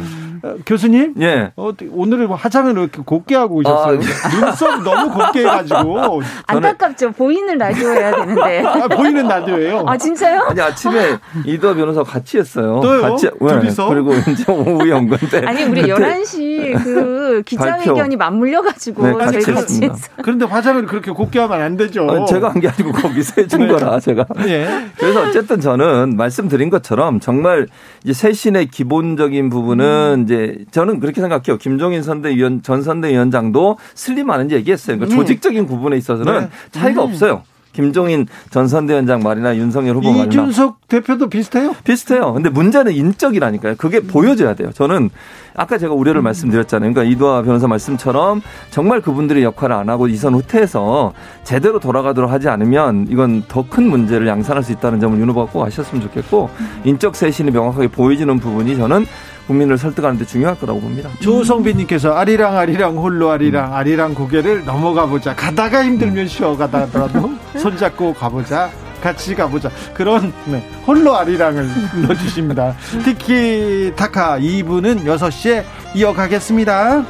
교수님, 0.67 1.15
예. 1.21 1.53
어, 1.57 1.71
오늘은 1.91 2.27
화장을 2.29 2.71
이렇게 2.73 3.01
곱게 3.05 3.35
하고 3.35 3.57
오셨어요. 3.57 3.99
아, 3.99 4.29
눈썹 4.41 4.83
너무 4.83 5.11
곱게 5.11 5.41
해가지고. 5.41 6.23
안타깝죠. 6.47 7.13
보이는 7.13 7.57
라디오 7.59 7.89
해야 7.91 8.15
되는데. 8.15 8.63
아, 8.65 8.89
보이는 8.89 9.27
라디오예요. 9.27 9.85
아 9.87 9.97
진짜요? 9.97 10.43
아니 10.51 10.61
아침에 10.61 11.17
이도 11.45 11.75
변호사 11.75 12.03
같이 12.03 12.39
했어요. 12.39 12.81
또요? 12.83 13.01
같이 13.03 13.31
둘이서. 13.39 13.89
그리고 13.89 14.13
이제 14.15 14.45
오후에 14.53 14.93
온 14.93 15.09
건데. 15.09 15.43
아니 15.47 15.65
우리 15.65 15.83
11시 15.83 16.83
그 16.83 17.43
기자회견이 17.47 18.17
맞물려가지고 18.17 19.07
네, 19.07 19.13
같이, 19.15 19.41
저희 19.41 19.55
같이 19.55 19.83
했어요. 19.85 19.97
그런데 20.23 20.45
화장을 20.45 20.85
그렇게 20.87 21.11
곱게 21.11 21.39
하면 21.41 21.61
안 21.63 21.77
되죠. 21.77 22.07
아니, 22.11 22.27
제가 22.27 22.51
한 22.51 22.57
게 22.61 22.69
아니고 22.69 22.93
거기서 22.93 23.43
해준 23.43 23.61
네. 23.61 23.67
거라 23.69 24.01
제가. 24.01 24.25
예. 24.47 24.87
그래서 24.99 25.23
어쨌든 25.23 25.61
저는 25.61 26.17
말씀드린 26.17 26.71
것처럼 26.71 27.21
정말 27.21 27.67
이제 28.03 28.15
쇄신의 28.15 28.69
기본적인 28.69 29.51
부분은 29.51 30.15
음. 30.21 30.23
이제 30.25 30.36
저는 30.71 31.01
그렇게 31.01 31.21
생각해요. 31.21 31.59
김종인 31.59 32.03
선대위원 32.03 32.63
전 32.63 32.83
선대위원장도 32.83 33.79
슬림하는지 33.95 34.55
얘기했어요. 34.57 34.97
그러니까 34.99 35.17
네. 35.17 35.23
조직적인 35.23 35.67
부분에 35.67 35.97
있어서는 35.97 36.41
네. 36.41 36.49
차이가 36.73 37.03
네. 37.05 37.09
없어요. 37.09 37.43
김종인 37.73 38.27
전 38.49 38.69
선대위원장 38.69 39.21
말이나 39.21 39.55
윤석열 39.55 39.97
후보 39.97 40.09
말이나 40.11 40.25
이준석 40.25 40.89
대표도 40.89 41.29
비슷해요? 41.29 41.77
비슷해요. 41.85 42.33
근데 42.33 42.49
문제는 42.49 42.93
인적이라니까요. 42.93 43.75
그게 43.77 44.01
보여져야 44.01 44.55
돼요. 44.55 44.71
저는 44.73 45.11
아까 45.55 45.77
제가 45.77 45.93
우려를 45.93 46.23
음. 46.23 46.25
말씀드렸잖아요. 46.25 46.93
그러니까 46.95 47.15
이도아 47.15 47.43
변호사 47.43 47.67
말씀처럼 47.67 48.41
정말 48.71 49.03
그분들이 49.03 49.43
역할을 49.43 49.77
안 49.77 49.91
하고 49.91 50.09
이선 50.09 50.35
후퇴해서 50.35 51.13
제대로 51.45 51.79
돌아가도록 51.79 52.31
하지 52.31 52.49
않으면 52.49 53.09
이건 53.11 53.43
더 53.47 53.67
큰 53.69 53.91
문제를 53.91 54.27
양산할 54.27 54.63
수 54.63 54.73
있다는 54.73 55.01
점을 55.01 55.19
윤 55.21 55.29
후보가 55.29 55.53
꼭 55.53 55.65
아셨으면 55.65 56.01
좋겠고 56.03 56.49
인적 56.85 57.15
쇄신이 57.15 57.51
명확하게 57.51 57.89
보여지는 57.89 58.39
부분이 58.39 58.77
저는 58.77 59.05
국민을 59.47 59.79
설득하는 59.79 60.19
데 60.19 60.25
중요할 60.25 60.59
거라고 60.59 60.81
봅니다. 60.81 61.09
조성빈님께서 61.21 62.13
아리랑 62.15 62.57
아리랑 62.57 62.97
홀로 62.97 63.31
아리랑 63.31 63.69
음. 63.71 63.75
아리랑 63.75 64.15
고개를 64.15 64.65
넘어가 64.65 65.07
보자. 65.07 65.35
가다가 65.35 65.85
힘들면 65.85 66.27
쉬어가다 66.29 66.81
하더라도 66.83 67.31
손잡고 67.59 68.15
가보자. 68.15 68.71
같이 69.03 69.35
가보자. 69.35 69.71
그런 69.95 70.33
네, 70.47 70.69
홀로 70.87 71.15
아리랑을 71.17 71.69
불러주십니다. 71.93 72.75
티키타카 73.05 74.39
2부는 74.41 75.05
6시에 75.05 75.63
이어가겠습니다. 75.95 77.05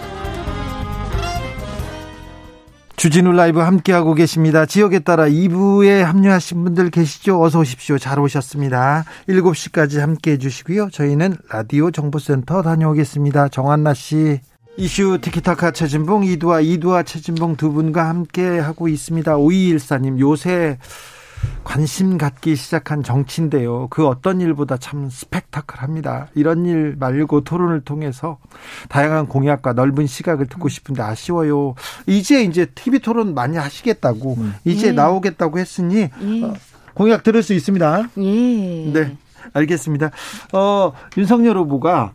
주진우 2.96 3.32
라이브 3.32 3.60
함께하고 3.60 4.14
계십니다. 4.14 4.64
지역에 4.64 5.00
따라 5.00 5.28
2부에 5.28 6.00
합류하신 6.00 6.64
분들 6.64 6.90
계시죠? 6.90 7.42
어서 7.42 7.60
오십시오. 7.60 7.98
잘 7.98 8.18
오셨습니다. 8.18 9.04
7시까지 9.28 9.98
함께해 9.98 10.38
주시고요. 10.38 10.88
저희는 10.90 11.36
라디오 11.50 11.90
정보센터 11.90 12.62
다녀오겠습니다. 12.62 13.48
정한나 13.48 13.92
씨. 13.92 14.40
이슈 14.78 15.18
티키타카 15.20 15.72
최진봉, 15.72 16.24
이두아, 16.24 16.60
이두아 16.60 17.02
최진봉 17.02 17.56
두 17.56 17.72
분과 17.72 18.08
함께 18.08 18.58
하고 18.58 18.88
있습니다. 18.88 19.36
5214님, 19.36 20.18
요새 20.18 20.78
관심 21.64 22.16
갖기 22.16 22.56
시작한 22.56 23.02
정치인데요. 23.02 23.88
그 23.90 24.06
어떤 24.06 24.40
일보다 24.40 24.76
참 24.76 25.10
스펙타클합니다. 25.10 26.28
이런 26.34 26.64
일 26.64 26.96
말고 26.98 27.42
토론을 27.42 27.80
통해서 27.80 28.38
다양한 28.88 29.26
공약과 29.26 29.72
넓은 29.72 30.06
시각을 30.06 30.46
듣고 30.46 30.68
싶은데 30.68 31.02
아쉬워요. 31.02 31.74
이제 32.06 32.42
이제 32.42 32.66
TV 32.66 33.00
토론 33.00 33.34
많이 33.34 33.56
하시겠다고 33.56 34.34
음. 34.38 34.54
이제 34.64 34.88
예. 34.88 34.92
나오겠다고 34.92 35.58
했으니 35.58 36.08
예. 36.20 36.44
어, 36.44 36.54
공약 36.94 37.22
들을 37.22 37.42
수 37.42 37.52
있습니다. 37.52 38.08
예. 38.18 38.92
네. 38.92 39.16
알겠습니다. 39.52 40.10
어, 40.52 40.92
윤석열 41.16 41.58
후보가 41.58 42.12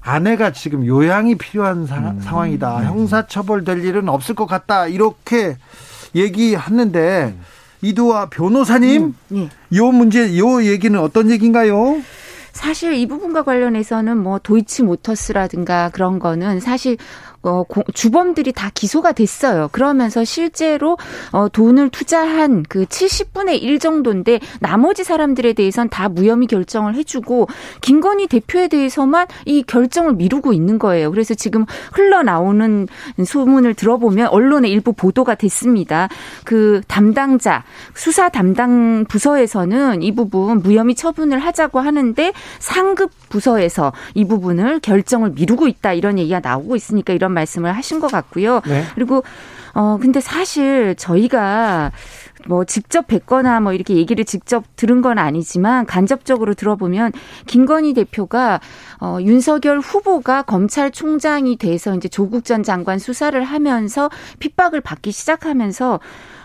아내가 0.00 0.52
지금 0.52 0.86
요양이 0.86 1.36
필요한 1.36 1.86
사, 1.86 1.96
음. 1.98 2.20
상황이다. 2.20 2.80
음. 2.80 2.84
형사처벌될 2.84 3.84
일은 3.84 4.08
없을 4.08 4.34
것 4.34 4.46
같다. 4.46 4.86
이렇게 4.86 5.56
얘기했는데 6.14 7.34
음. 7.36 7.40
이두아 7.82 8.26
변호사님, 8.30 9.14
음, 9.32 9.36
예. 9.36 9.76
요 9.78 9.92
문제, 9.92 10.36
요 10.38 10.64
얘기는 10.64 10.98
어떤 10.98 11.30
얘기인가요? 11.30 12.00
사실 12.52 12.94
이 12.94 13.06
부분과 13.06 13.44
관련해서는 13.44 14.18
뭐 14.18 14.40
도이치 14.40 14.82
모터스라든가 14.82 15.90
그런 15.90 16.18
거는 16.18 16.58
사실 16.60 16.96
어, 17.48 17.64
주범들이 17.94 18.52
다 18.52 18.70
기소가 18.72 19.12
됐어요. 19.12 19.68
그러면서 19.72 20.24
실제로 20.24 20.98
어, 21.32 21.48
돈을 21.48 21.90
투자한 21.90 22.64
그 22.68 22.84
70분의 22.84 23.62
1 23.62 23.78
정도인데 23.78 24.40
나머지 24.60 25.04
사람들에 25.04 25.54
대해서는 25.54 25.88
다 25.88 26.08
무혐의 26.08 26.46
결정을 26.46 26.94
해주고 26.94 27.48
김건희 27.80 28.26
대표에 28.26 28.68
대해서만 28.68 29.26
이 29.46 29.62
결정을 29.62 30.14
미루고 30.14 30.52
있는 30.52 30.78
거예요. 30.78 31.10
그래서 31.10 31.34
지금 31.34 31.64
흘러나오는 31.92 32.86
소문을 33.24 33.74
들어보면 33.74 34.28
언론에 34.28 34.68
일부 34.68 34.92
보도가 34.92 35.34
됐습니다. 35.36 36.08
그 36.44 36.82
담당자 36.86 37.64
수사 37.94 38.28
담당 38.28 39.04
부서에서는 39.08 40.02
이 40.02 40.14
부분 40.14 40.60
무혐의 40.60 40.94
처분을 40.94 41.38
하자고 41.38 41.80
하는데 41.80 42.32
상급 42.58 43.10
부서에서 43.28 43.92
이 44.14 44.26
부분을 44.26 44.80
결정을 44.80 45.30
미루고 45.30 45.68
있다 45.68 45.92
이런 45.92 46.18
얘기가 46.18 46.40
나오고 46.40 46.76
있으니까 46.76 47.12
이런 47.12 47.32
말씀을 47.38 47.72
하신 47.72 48.00
것 48.00 48.10
같고요. 48.10 48.60
네. 48.66 48.84
그리고 48.94 49.22
어 49.74 49.98
근데 50.00 50.20
사실 50.20 50.94
저희가 50.96 51.92
뭐 52.46 52.64
직접 52.64 53.06
뵙거나 53.06 53.60
뭐 53.60 53.72
이렇게 53.72 53.94
얘기를 53.94 54.24
직접 54.24 54.64
들은 54.76 55.02
건 55.02 55.18
아니지만 55.18 55.86
간접적으로 55.86 56.54
들어보면 56.54 57.12
김건희 57.46 57.94
대표가 57.94 58.60
어 59.00 59.18
윤석열 59.20 59.78
후보가 59.78 60.42
검찰총장이 60.42 61.56
돼서 61.56 61.94
이제 61.94 62.08
조국 62.08 62.44
전 62.44 62.62
장관 62.62 62.98
수사를 62.98 63.40
하면서 63.42 64.10
핍박을 64.38 64.80
받기 64.80 65.12
시작하면서 65.12 66.00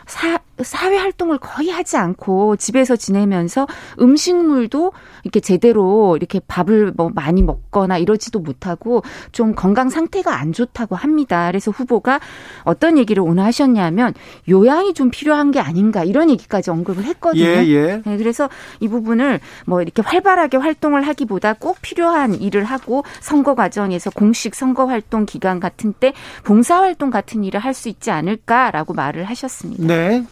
사, 0.05 0.39
사회 0.63 0.98
활동을 0.98 1.38
거의 1.38 1.70
하지 1.70 1.98
않고 1.98 2.55
집에서 2.55 2.96
지내면서 2.96 3.67
음식물도 4.00 4.93
이렇게 5.24 5.39
제대로 5.39 6.15
이렇게 6.15 6.39
밥을 6.48 6.93
뭐 6.96 7.12
많이 7.13 7.41
먹거나 7.43 7.98
이러지도 7.98 8.39
못하고 8.39 9.03
좀 9.32 9.53
건강 9.53 9.89
상태가 9.89 10.39
안 10.39 10.53
좋다고 10.53 10.96
합니다. 10.96 11.48
그래서 11.48 11.72
후보가 11.72 12.20
어떤 12.63 12.98
얘기를 12.98 13.22
오늘 13.22 13.43
하셨냐면 13.43 14.13
요양이 14.50 14.93
좀 14.93 15.12
필요한 15.12 15.51
게 15.51 15.60
아닌가 15.60 16.03
이런 16.03 16.29
얘기까지 16.29 16.72
언급을 16.72 17.03
했거든요. 17.03 17.43
예, 17.43 17.67
예. 17.67 18.01
네, 18.05 18.17
그래서 18.17 18.50
이 18.79 18.88
부분을 18.88 19.39
뭐 19.65 19.82
이렇게 19.82 20.01
활발하게 20.01 20.58
활동을 20.58 21.05
하기보다 21.08 21.53
꼭 21.53 21.77
필요한 21.82 22.34
일을 22.34 22.63
하고 22.63 23.03
선거 23.20 23.55
과정에서 23.55 24.10
공식 24.10 24.55
선거 24.55 24.86
활동 24.86 25.25
기간 25.25 25.60
같은 25.60 25.93
때 25.93 26.13
봉사 26.43 26.77
활동 26.77 27.10
같은 27.10 27.43
일을 27.43 27.60
할 27.60 27.74
수 27.74 27.89
있지 27.89 28.12
않을까라고 28.12 28.93
말을 28.93 29.24
하셨습니다. 29.25 29.86
네. 29.86 30.24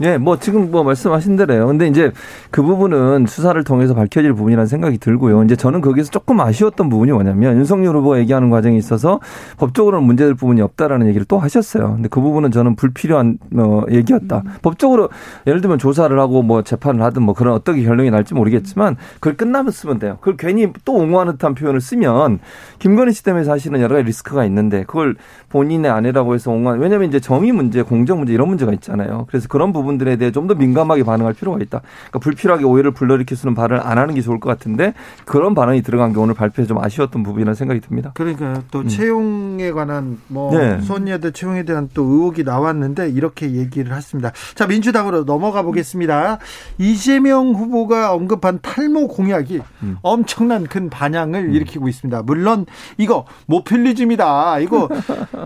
네, 0.00 0.16
뭐 0.16 0.38
지금 0.38 0.70
뭐 0.70 0.84
말씀하신 0.84 1.34
대로요. 1.34 1.66
근데 1.66 1.88
이제 1.88 2.12
그 2.52 2.62
부분은 2.62 3.26
수사를 3.26 3.62
통해서 3.64 3.94
밝혀질 3.94 4.32
부분이라는 4.32 4.66
생각이 4.68 4.98
들고요. 4.98 5.42
이제 5.42 5.56
저는 5.56 5.80
거기서 5.80 6.12
조금 6.12 6.38
아쉬웠던 6.40 6.88
부분이 6.88 7.10
뭐냐면 7.10 7.56
윤석열 7.56 7.96
후보가 7.96 8.20
얘기하는 8.20 8.48
과정에 8.48 8.76
있어서 8.76 9.18
법적으로는 9.56 10.06
문제될 10.06 10.34
부분이 10.34 10.60
없다라는 10.60 11.08
얘기를 11.08 11.26
또 11.26 11.40
하셨어요. 11.40 11.94
근데 11.94 12.08
그 12.08 12.20
부분은 12.20 12.52
저는 12.52 12.76
불필요한 12.76 13.38
어, 13.56 13.82
얘기였다. 13.90 14.42
음. 14.46 14.52
법적으로 14.62 15.08
예를 15.48 15.60
들면 15.60 15.78
조사를 15.78 16.16
하고 16.16 16.44
뭐 16.44 16.62
재판을 16.62 17.02
하든 17.02 17.24
뭐 17.24 17.34
그런 17.34 17.54
어떻게 17.54 17.82
결론이 17.82 18.12
날지 18.12 18.34
모르겠지만 18.34 18.96
그걸 19.14 19.36
끝나면 19.36 19.72
쓰면 19.72 19.98
돼요. 19.98 20.18
그걸 20.20 20.36
괜히 20.36 20.68
또 20.84 20.94
옹호하는 20.94 21.32
듯한 21.32 21.56
표현을 21.56 21.80
쓰면 21.80 22.38
김건희 22.78 23.12
씨 23.12 23.24
때문에 23.24 23.42
사실은 23.42 23.80
여러 23.80 23.96
가지 23.96 24.06
리스크가 24.06 24.44
있는데 24.44 24.84
그걸 24.84 25.16
본인의 25.48 25.90
아내라고 25.90 26.34
해서 26.34 26.52
옹호하는 26.52 26.80
왜냐하면 26.80 27.08
이제 27.08 27.18
정의 27.18 27.50
문제, 27.50 27.82
공정 27.82 28.18
문제 28.18 28.32
이런 28.32 28.46
문제가 28.46 28.72
있잖아요. 28.74 29.26
그래서 29.28 29.48
그런 29.48 29.72
부분 29.72 29.87
부분들에 29.88 30.16
대해 30.16 30.32
좀 30.32 30.48
더 30.48 30.54
민감하게 30.54 31.02
반응할 31.04 31.34
필요가 31.34 31.58
있다. 31.60 31.82
그러니까 32.08 32.18
불필요하게 32.20 32.64
오해를 32.64 32.92
불러일으킬 32.92 33.36
수 33.36 33.46
있는 33.46 33.54
발언을 33.54 33.86
안 33.86 33.98
하는 33.98 34.14
게 34.14 34.22
좋을 34.22 34.40
것 34.40 34.48
같은데 34.48 34.94
그런 35.26 35.54
반응이 35.54 35.82
들어간 35.82 36.14
게 36.14 36.18
오늘 36.18 36.32
발표에 36.32 36.64
좀 36.64 36.82
아쉬웠던 36.82 37.22
부분이라는 37.22 37.54
생각이 37.54 37.80
듭니다. 37.80 38.12
그러니까 38.14 38.62
또 38.70 38.80
음. 38.80 38.88
채용에 38.88 39.70
관한 39.72 40.18
뭐 40.28 40.56
네. 40.56 40.80
수언니들 40.80 41.32
채용에 41.32 41.64
대한 41.64 41.90
또 41.92 42.02
의혹이 42.04 42.44
나왔는데 42.44 43.10
이렇게 43.10 43.50
얘기를 43.52 43.94
했습니다. 43.94 44.32
자 44.54 44.66
민주당으로 44.66 45.24
넘어가 45.24 45.60
보겠습니다. 45.62 46.38
이재명 46.78 47.50
후보가 47.52 48.14
언급한 48.14 48.60
탈모 48.62 49.08
공약이 49.08 49.60
음. 49.82 49.98
엄청난 50.00 50.64
큰 50.64 50.88
반향을 50.88 51.40
음. 51.50 51.52
일으키고 51.52 51.88
있습니다. 51.88 52.22
물론 52.22 52.64
이거 52.96 53.26
모필리즘이다. 53.46 54.60
이거 54.60 54.88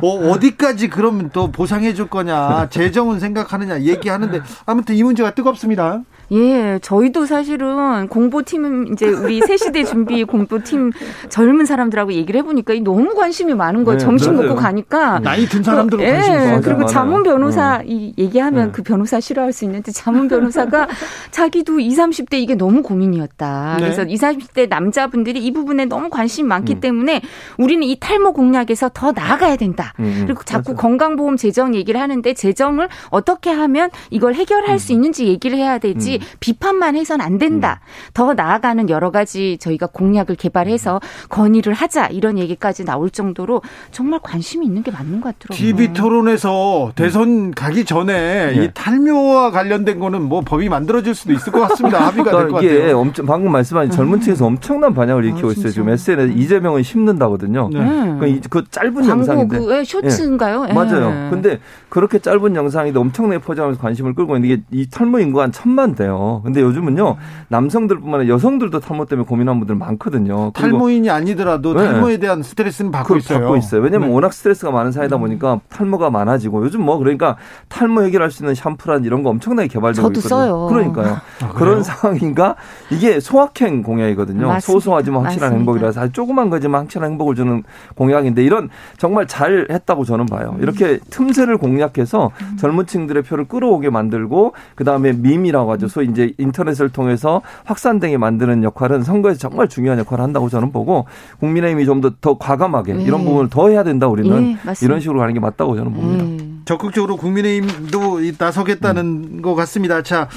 뭐 0.00 0.30
어디까지 0.30 0.90
그러면 0.90 1.30
또 1.32 1.50
보상해 1.50 1.92
줄 1.92 2.06
거냐 2.08 2.68
재정은 2.70 3.18
생각하느냐 3.18 3.80
얘기하는 3.80 4.30
하는데 4.32 4.54
아무튼 4.66 4.94
이 4.94 5.02
문제가 5.02 5.34
뜨겁습니다. 5.34 6.02
예, 6.30 6.78
저희도 6.80 7.26
사실은 7.26 8.08
공보팀 8.08 8.92
이제 8.92 9.06
우리 9.06 9.40
새 9.40 9.56
시대 9.56 9.84
준비 9.84 10.24
공보팀 10.24 10.92
젊은 11.28 11.66
사람들하고 11.66 12.12
얘기를 12.12 12.38
해보니까 12.40 12.74
너무 12.82 13.14
관심이 13.14 13.54
많은 13.54 13.84
거예요. 13.84 13.98
네, 13.98 14.04
점심 14.04 14.34
맞아요. 14.34 14.48
먹고 14.48 14.60
가니까 14.60 15.18
나이 15.20 15.46
든 15.46 15.62
사람들 15.62 15.98
그, 15.98 16.04
관심 16.04 16.32
예, 16.32 16.60
그리고 16.62 16.86
자문 16.86 17.22
변호사 17.22 17.78
네. 17.78 17.84
이 17.88 18.14
얘기하면 18.16 18.66
네. 18.66 18.72
그 18.72 18.82
변호사 18.82 19.20
싫어할 19.20 19.52
수 19.52 19.64
있는데 19.64 19.92
자문 19.92 20.28
변호사가 20.28 20.88
자기도 21.30 21.80
20, 21.80 21.98
30대 21.98 22.34
이게 22.34 22.54
너무 22.54 22.82
고민이었다. 22.82 23.76
네. 23.78 23.84
그래서 23.84 24.02
20, 24.04 24.22
30대 24.22 24.68
남자분들이 24.68 25.44
이 25.44 25.52
부분에 25.52 25.84
너무 25.84 26.08
관심이 26.10 26.48
많기 26.48 26.74
음. 26.74 26.80
때문에 26.80 27.22
우리는 27.58 27.82
이 27.82 27.96
탈모 27.98 28.32
공약에서 28.32 28.90
더 28.94 29.12
나아가야 29.12 29.56
된다. 29.56 29.92
음, 29.98 30.04
음. 30.04 30.22
그리고 30.26 30.42
자꾸 30.44 30.72
맞아요. 30.72 30.76
건강보험 30.76 31.36
재정 31.36 31.74
얘기를 31.74 32.00
하는데 32.00 32.34
재정을 32.34 32.88
어떻게 33.10 33.50
하면 33.50 33.90
이걸 34.10 34.34
해결할 34.34 34.76
음. 34.76 34.78
수 34.78 34.92
있는지 34.92 35.26
얘기를 35.26 35.58
해야 35.58 35.78
되지 35.78 36.11
음. 36.16 36.26
비판만 36.40 36.96
해선 36.96 37.20
안 37.20 37.38
된다. 37.38 37.80
음. 37.82 38.10
더 38.14 38.34
나아가는 38.34 38.88
여러 38.90 39.10
가지 39.10 39.58
저희가 39.58 39.86
공약을 39.86 40.36
개발해서 40.36 41.00
건의를 41.28 41.72
하자 41.72 42.06
이런 42.08 42.38
얘기까지 42.38 42.84
나올 42.84 43.10
정도로 43.10 43.62
정말 43.90 44.20
관심이 44.22 44.66
있는 44.66 44.82
게 44.82 44.90
맞는 44.90 45.20
것 45.20 45.38
같더라고요. 45.38 45.56
TV 45.56 45.92
토론에서 45.92 46.92
대선 46.94 47.52
가기 47.52 47.84
전에 47.84 48.52
네. 48.52 48.64
이 48.64 48.70
탈묘와 48.74 49.50
관련된 49.50 49.98
거는 50.00 50.22
뭐 50.22 50.40
법이 50.40 50.68
만들어질 50.68 51.14
수도 51.14 51.32
있을 51.32 51.52
것 51.52 51.60
같습니다. 51.68 52.00
합의가 52.06 52.30
될것 52.30 52.60
그러니까 52.60 52.74
같아요. 52.78 52.98
엄청 52.98 53.26
방금 53.26 53.52
말씀하신 53.52 53.90
젊은 53.90 54.20
층에서 54.20 54.46
엄청난 54.46 54.94
반향을 54.94 55.24
일으키고 55.24 55.48
아, 55.48 55.52
있어요. 55.52 55.70
지금 55.70 55.88
SNS 55.90 56.32
이재명은 56.36 56.82
심는다거든요. 56.82 57.68
네. 57.72 57.78
그러니까 58.18 58.48
그 58.50 58.64
짧은 58.70 59.06
영상인데 59.06 59.58
그 59.58 59.84
쇼츠인가요? 59.84 60.66
네. 60.66 60.72
맞아요. 60.72 61.28
근데 61.30 61.60
그렇게 61.88 62.18
짧은 62.18 62.56
영상이 62.56 62.92
엄청나게 62.94 63.38
포장하면서 63.38 63.80
관심을 63.80 64.14
끌고 64.14 64.36
있는 64.36 64.48
게 64.48 64.62
이 64.70 64.86
탈모 64.88 65.18
인구가 65.18 65.44
한 65.44 65.52
천만 65.52 65.94
돼요. 66.02 66.40
근데 66.44 66.60
요즘은요 66.60 67.16
남성들뿐만 67.48 68.20
아니라 68.20 68.34
여성들도 68.34 68.80
탈모 68.80 69.06
때문에 69.06 69.26
고민하는 69.26 69.60
분들 69.60 69.76
많거든요. 69.76 70.50
탈모인이 70.52 71.08
아니더라도 71.10 71.74
네. 71.74 71.84
탈모에 71.84 72.16
대한 72.18 72.42
스트레스는 72.42 72.90
받고 72.90 73.16
있어요. 73.16 73.40
받고 73.40 73.56
있어요. 73.56 73.80
왜냐면 73.80 74.08
네. 74.08 74.14
워낙 74.14 74.32
스트레스가 74.32 74.70
많은 74.70 74.92
사회다 74.92 75.18
보니까 75.18 75.60
탈모가 75.68 76.10
많아지고 76.10 76.64
요즘 76.64 76.82
뭐 76.82 76.98
그러니까 76.98 77.36
탈모 77.68 78.02
해결할 78.02 78.30
수 78.30 78.42
있는 78.42 78.54
샴푸란 78.54 79.04
이런 79.04 79.22
거 79.22 79.30
엄청나게 79.30 79.68
개발되고 79.68 80.08
저도 80.08 80.18
있거든요. 80.20 80.28
써요. 80.28 80.66
그러니까요. 80.68 81.18
아, 81.42 81.48
그런 81.54 81.82
상황인가 81.82 82.56
이게 82.90 83.20
소확행 83.20 83.82
공약이거든요. 83.82 84.48
맞습니다. 84.48 84.60
소소하지만 84.60 85.22
확실한 85.22 85.50
맞습니다. 85.50 85.58
행복이라서 85.58 86.00
아주 86.00 86.12
조그만 86.12 86.50
거지만 86.50 86.82
확실한 86.82 87.10
행복을 87.12 87.34
주는 87.34 87.62
공약인데 87.94 88.42
이런 88.42 88.68
정말 88.98 89.26
잘 89.26 89.66
했다고 89.70 90.04
저는 90.04 90.26
봐요. 90.26 90.56
이렇게 90.60 90.98
틈새를 91.10 91.58
공략해서 91.58 92.30
음. 92.40 92.56
젊은 92.58 92.86
층들의 92.86 93.22
표를 93.22 93.44
끌어오게 93.46 93.90
만들고 93.90 94.54
그다음에 94.74 95.12
밈이라고 95.12 95.72
하죠. 95.72 95.88
소위 95.92 96.08
이제 96.08 96.32
인터넷을 96.38 96.88
통해서 96.88 97.42
확산되게 97.64 98.16
만드는 98.16 98.64
역할은 98.64 99.02
선거에서 99.02 99.38
정말 99.38 99.68
중요한 99.68 99.98
역할을 99.98 100.24
한다고 100.24 100.48
저는 100.48 100.72
보고 100.72 101.06
국민의힘이 101.40 101.84
좀 101.84 102.00
더 102.00 102.10
더 102.20 102.38
과감하게 102.38 102.94
네. 102.94 103.02
이런 103.04 103.24
부분을 103.24 103.50
더 103.50 103.68
해야 103.68 103.84
된다 103.84 104.06
우리는 104.06 104.56
네, 104.64 104.72
이런 104.82 105.00
식으로 105.00 105.18
가는 105.18 105.34
게 105.34 105.40
맞다고 105.40 105.76
저는 105.76 105.92
봅니다. 105.92 106.24
네. 106.24 106.52
적극적으로 106.64 107.16
국민의힘도 107.16 108.20
나서겠다는 108.38 109.04
음. 109.04 109.42
것 109.42 109.54
같습니다. 109.54 110.02
자 110.02 110.28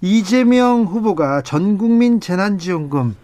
이재명 0.00 0.84
후보가 0.84 1.42
전 1.42 1.78
국민 1.78 2.20
재난지원금 2.20 3.16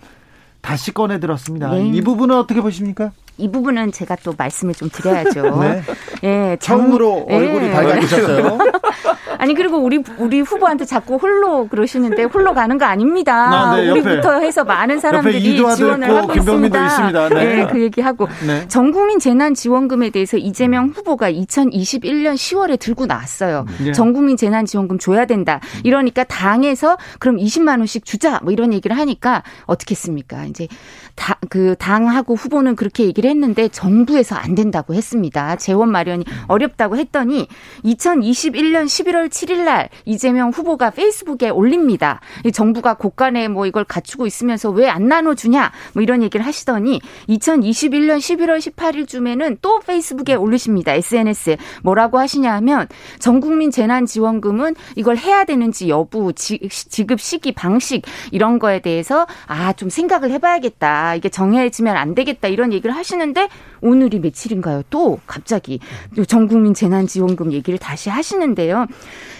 다시 0.60 0.92
꺼내 0.92 1.20
들었습니다. 1.20 1.70
네. 1.70 1.88
이 1.88 2.00
부분은 2.02 2.36
어떻게 2.36 2.60
보십니까? 2.60 3.12
이 3.38 3.50
부분은 3.50 3.92
제가 3.92 4.16
또 4.22 4.34
말씀을 4.36 4.74
좀 4.74 4.90
드려야죠. 4.90 5.58
네. 5.62 5.82
예, 6.24 6.56
처음으로 6.60 7.26
장... 7.28 7.36
얼굴이 7.36 7.66
예. 7.66 7.72
밝아지셨어요. 7.72 8.58
아니 9.38 9.54
그리고 9.54 9.78
우리 9.78 10.02
우리 10.18 10.40
후보한테 10.40 10.84
자꾸 10.84 11.16
홀로 11.16 11.68
그러시는데 11.68 12.24
홀로 12.24 12.54
가는 12.54 12.76
거 12.76 12.84
아닙니다. 12.86 13.34
아, 13.34 13.76
네, 13.76 13.88
우리부터 13.90 14.40
해서 14.40 14.64
많은 14.64 14.98
사람들이 14.98 15.56
지원을 15.76 16.16
하고 16.16 16.34
있습니다. 16.34 16.86
있습니다. 16.86 17.28
네. 17.28 17.44
네, 17.44 17.66
그 17.70 17.80
얘기하고 17.80 18.28
네. 18.44 18.66
전국민 18.66 19.20
재난 19.20 19.54
지원금에 19.54 20.10
대해서 20.10 20.36
이재명 20.36 20.88
후보가 20.88 21.30
2021년 21.30 22.34
10월에 22.34 22.80
들고 22.80 23.06
나왔어요. 23.06 23.66
네. 23.84 23.92
전국민 23.92 24.36
재난 24.36 24.66
지원금 24.66 24.98
줘야 24.98 25.24
된다. 25.24 25.60
이러니까 25.84 26.24
당에서 26.24 26.96
그럼 27.20 27.36
20만 27.36 27.78
원씩 27.78 28.04
주자 28.04 28.40
뭐 28.42 28.52
이런 28.52 28.72
얘기를 28.72 28.98
하니까 28.98 29.44
어떻게 29.66 29.92
했습니까? 29.92 30.46
이제 30.46 30.66
다, 31.14 31.38
그 31.48 31.74
당하고 31.78 32.34
후보는 32.34 32.76
그렇게 32.76 33.04
얘기를 33.04 33.27
했는데 33.28 33.68
정부에서 33.68 34.34
안 34.36 34.54
된다고 34.54 34.94
했습니다. 34.94 35.56
재원 35.56 35.90
마련이 35.90 36.24
어렵다고 36.48 36.96
했더니 36.96 37.46
2021년 37.84 38.84
11월 38.86 39.28
7일 39.28 39.64
날 39.64 39.88
이재명 40.04 40.50
후보가 40.50 40.90
페이스북에 40.90 41.48
올립니다. 41.50 42.20
정부가 42.52 42.94
곳간에 42.94 43.48
뭐 43.48 43.66
이걸 43.66 43.84
갖추고 43.84 44.26
있으면서 44.26 44.70
왜 44.70 44.88
안 44.88 45.06
나눠주냐 45.06 45.70
뭐 45.92 46.02
이런 46.02 46.22
얘기를 46.22 46.44
하시더니 46.44 47.00
2021년 47.28 48.18
11월 48.18 48.58
18일쯤에는 48.58 49.58
또 49.62 49.80
페이스북에 49.80 50.34
올리십니다. 50.34 50.92
SNS에 50.94 51.58
뭐라고 51.82 52.18
하시냐 52.18 52.52
하면 52.54 52.88
전국민 53.18 53.70
재난지원금은 53.70 54.74
이걸 54.96 55.16
해야 55.18 55.44
되는지 55.44 55.88
여부 55.90 56.32
지급 56.34 57.20
시기 57.20 57.52
방식 57.52 58.02
이런 58.32 58.58
거에 58.58 58.80
대해서 58.80 59.26
아 59.46 59.68
좀 59.78 59.90
생각을 59.90 60.30
해봐야겠다. 60.32 61.14
이게 61.14 61.28
정해지면 61.28 61.96
안 61.96 62.14
되겠다 62.14 62.48
이런 62.48 62.72
얘기를 62.72 62.96
하시는데 63.18 63.48
오늘이 63.80 64.20
며칠인가요? 64.20 64.82
또 64.90 65.20
갑자기 65.26 65.80
전국민 66.26 66.74
재난지원금 66.74 67.52
얘기를 67.52 67.78
다시 67.78 68.08
하시는데요. 68.08 68.86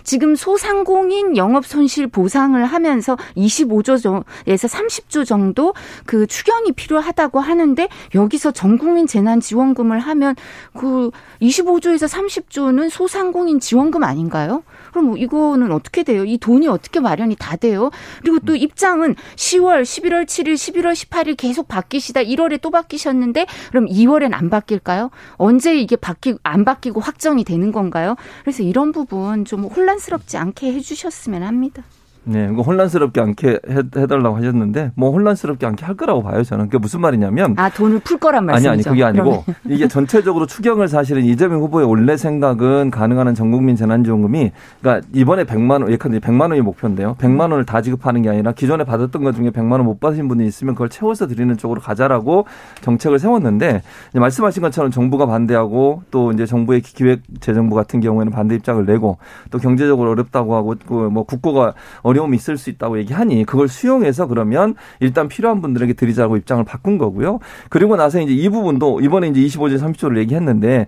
지금 0.03 0.35
소상공인 0.35 1.37
영업 1.37 1.67
손실 1.67 2.07
보상을 2.07 2.63
하면서 2.65 3.17
25조에서 3.37 4.25
30조 4.47 5.25
정도 5.25 5.75
그 6.05 6.27
추경이 6.27 6.73
필요하다고 6.73 7.41
하는데 7.41 7.89
여기서 8.15 8.51
전국민 8.51 9.07
재난지원금을 9.07 10.01
하면 10.01 10.35
그 10.77 11.11
25조에서 11.41 12.09
30조는 12.09 12.91
소상공인 12.91 13.61
지원금 13.61 14.03
아닌가요? 14.03 14.63
그럼 14.91 15.07
뭐 15.07 15.17
이거는 15.17 15.73
어떻게 15.73 16.03
돼요? 16.03 16.25
이 16.25 16.39
돈이 16.39 16.69
어떻게 16.69 17.01
마련이 17.01 17.37
다 17.39 17.57
돼요? 17.57 17.91
그리고 18.21 18.39
또 18.41 18.55
입장은 18.55 19.15
10월, 19.37 19.83
11월 19.83 20.25
7일, 20.25 20.55
11월 20.55 20.93
18일 20.93 21.37
계속 21.37 21.69
바뀌시다 21.69 22.23
1월에 22.23 22.61
또 22.61 22.71
바뀌셨는데 22.71 23.47
그럼 23.71 23.87
2월엔 23.87 24.35
안 24.35 24.51
바뀔까요? 24.51 25.11
언제 25.37 25.79
이게 25.79 25.97
바뀌 25.97 26.37
안 26.43 26.65
바뀌고 26.65 27.01
확정이 27.01 27.45
되는 27.45 27.73
건가요? 27.73 28.17
그래서 28.43 28.63
이런 28.63 28.93
부분 28.93 29.45
좀 29.45 29.65
혼란스럽지 29.65 30.37
않게 30.37 30.73
해주셨으면 30.73 31.43
합니다. 31.43 31.83
네, 32.31 32.47
뭐 32.49 32.63
혼란스럽게 32.63 33.21
않게 33.23 33.59
해 33.97 34.07
달라고 34.07 34.37
하셨는데 34.37 34.93
뭐 34.95 35.11
혼란스럽게 35.13 35.65
않게 35.67 35.87
할 35.87 35.97
거라고 35.97 36.23
봐요 36.23 36.43
저는. 36.45 36.67
그게 36.67 36.77
무슨 36.77 37.01
말이냐면 37.01 37.55
아 37.57 37.71
돈을 37.71 38.01
풀 38.01 38.19
거란 38.19 38.45
말씀이죠. 38.45 38.71
아니 38.71 38.77
아니 38.79 38.83
그게 38.85 39.03
아니고 39.03 39.45
그러면. 39.45 39.45
이게 39.67 39.89
전체적으로 39.89 40.45
추경을 40.47 40.89
사실은 40.89 41.25
이재명 41.25 41.61
후보의 41.61 41.89
원래 41.89 42.17
생각은 42.19 42.91
가능한 42.91 43.35
전 43.35 43.51
국민 43.51 43.77
재난지원금이 43.77 44.53
그러니까 44.81 45.07
이번에 45.15 45.45
100만 45.45 45.83
원 45.83 45.91
예컨대 45.91 46.19
100만 46.19 46.43
원이 46.51 46.61
목표인데요. 46.61 47.17
100만 47.19 47.41
원을 47.41 47.65
다 47.65 47.81
지급하는 47.81 48.21
게 48.23 48.29
아니라 48.29 48.53
기존에 48.53 48.85
받았던 48.85 49.25
것 49.25 49.35
중에 49.35 49.51
100만 49.51 49.73
원 49.73 49.79
못 49.89 50.01
받으신 50.01 50.29
분이 50.29 50.45
있으면 50.47 50.75
그걸 50.75 50.91
채워서 50.91 51.27
드리는 51.29 51.57
쪽으로 51.57 51.81
가자라고 51.81 52.45
정책을 52.83 53.19
세웠는데 53.21 53.81
말씀하신 54.13 54.61
것처럼 54.63 54.91
정부가 54.91 55.25
반대하고 55.25 56.03
또 56.11 56.33
이제 56.33 56.45
정부의 56.45 56.83
기획재정부 56.83 57.75
같은 57.75 58.01
경우에는 58.01 58.31
반대 58.33 58.55
입장을 58.57 58.85
내고 58.85 59.17
또 59.51 59.59
경제적으로 59.59 60.11
어렵다고 60.11 60.55
하고 60.57 60.75
뭐 61.11 61.23
국고가 61.25 61.73
어려 62.03 62.18
움이 62.19 62.37
있을 62.37 62.57
수 62.57 62.71
있다고 62.71 62.99
얘기하니 62.99 63.45
그걸 63.45 63.69
수용해서 63.69 64.27
그러면 64.27 64.75
일단 65.01 65.29
필요한 65.29 65.61
분들에게 65.61 65.95
드리자고 65.95 66.37
입장을 66.37 66.65
바꾼 66.65 66.99
거고요. 66.99 67.39
그리고 67.69 67.97
나서 67.97 68.21
이제 68.21 68.33
이 68.33 68.49
부분도 68.49 69.01
이번에 69.01 69.29
이제 69.29 69.41
25조 69.41 69.79
30조를 69.79 70.19
얘기했는데 70.19 70.87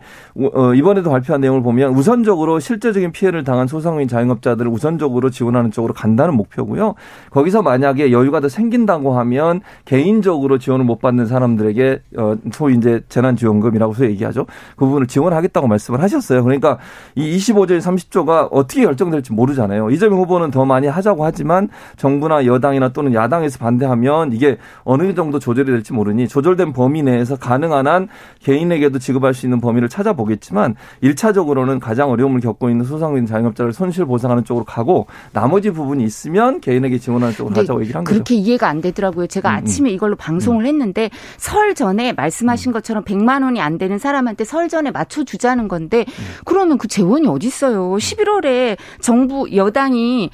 어, 0.55 0.75
이번에도 0.75 1.11
발표한 1.11 1.41
내용을 1.41 1.63
보면 1.63 1.95
우선적으로 1.95 2.61
실제적인 2.61 3.13
피해를 3.13 3.45
당한 3.45 3.67
소상공인 3.67 4.09
자영업자들을 4.09 4.71
우선적으로 4.71 5.31
지원하는 5.31 5.71
쪽으로 5.71 5.95
간다는 5.95 6.35
목표고요. 6.35 6.95
거기서 7.31 7.63
만약에 7.63 8.13
여유가 8.13 8.41
더 8.41 8.49
생긴다고 8.49 9.19
하면 9.19 9.61
개인적으로 9.85 10.59
지원을 10.59 10.85
못 10.85 11.01
받는 11.01 11.27
사람들에게 11.27 12.03
어, 12.19 12.37
소위 12.53 12.77
이제 12.77 13.01
재난지원금이라고 13.09 13.95
소 13.95 14.05
얘기하죠. 14.07 14.47
그 14.77 14.85
부분을 14.85 15.07
지원하겠다고 15.07 15.67
말씀을 15.67 16.03
하셨어요. 16.03 16.43
그러니까 16.45 16.79
이 17.15 17.37
25조 17.37 17.79
30조가 17.81 18.49
어떻게 18.51 18.83
결정될지 18.83 19.33
모르잖아요. 19.33 19.91
이재명 19.91 20.19
후보는 20.19 20.51
더 20.51 20.65
많이 20.65 20.87
하자고 20.87 21.10
하지만 21.19 21.51
하지만 21.51 21.69
정부나 21.97 22.47
여당이나 22.47 22.91
또는 22.91 23.15
야당에서 23.15 23.59
반대하면 23.59 24.33
이게 24.33 24.59
어느 24.85 25.15
정도 25.15 25.39
조절이 25.39 25.71
될지 25.71 25.93
모르니 25.93 26.29
조절된 26.29 26.73
범위 26.73 27.03
내에서 27.03 27.37
가능한 27.37 27.87
한 27.87 28.09
개인에게도 28.41 28.99
지급할 28.99 29.35
수 29.35 29.47
있는 29.47 29.61
범위를 29.61 29.89
찾아보겠지만 29.89 30.77
1차적으로는 31.03 31.81
가장 31.81 32.11
어려움을 32.11 32.41
겪고 32.41 32.71
있는 32.71 32.85
소상공인 32.85 33.27
자영업자를 33.27 33.73
손실 33.73 34.05
보상하는 34.05 34.45
쪽으로 34.45 34.65
가고 34.65 35.07
나머지 35.33 35.71
부분이 35.71 36.05
있으면 36.05 36.61
개인에게 36.61 36.99
지원하는 36.99 37.35
쪽으로 37.35 37.55
가자고 37.55 37.81
얘기를 37.81 37.97
한 37.97 38.05
거죠. 38.05 38.15
그렇게 38.15 38.35
이해가 38.35 38.69
안 38.69 38.81
되더라고요. 38.81 39.27
제가 39.27 39.51
음, 39.51 39.55
음. 39.55 39.57
아침에 39.57 39.91
이걸로 39.91 40.17
방송을 40.17 40.65
음. 40.65 40.67
했는데 40.67 41.11
설 41.37 41.75
전에 41.75 42.13
말씀하신 42.13 42.73
것처럼 42.73 43.05
100만 43.05 43.43
원이 43.43 43.61
안 43.61 43.79
되는 43.79 43.99
사람한테 43.99 44.45
설 44.45 44.69
전에 44.69 44.91
맞춰 44.91 45.25
주자는 45.25 45.69
건데 45.69 46.05
그러면 46.45 46.79
그 46.79 46.87
재원이 46.87 47.27
어디 47.27 47.47
있어요? 47.47 47.91
11월에 47.93 48.77
정부 49.01 49.49
여당이 49.55 50.31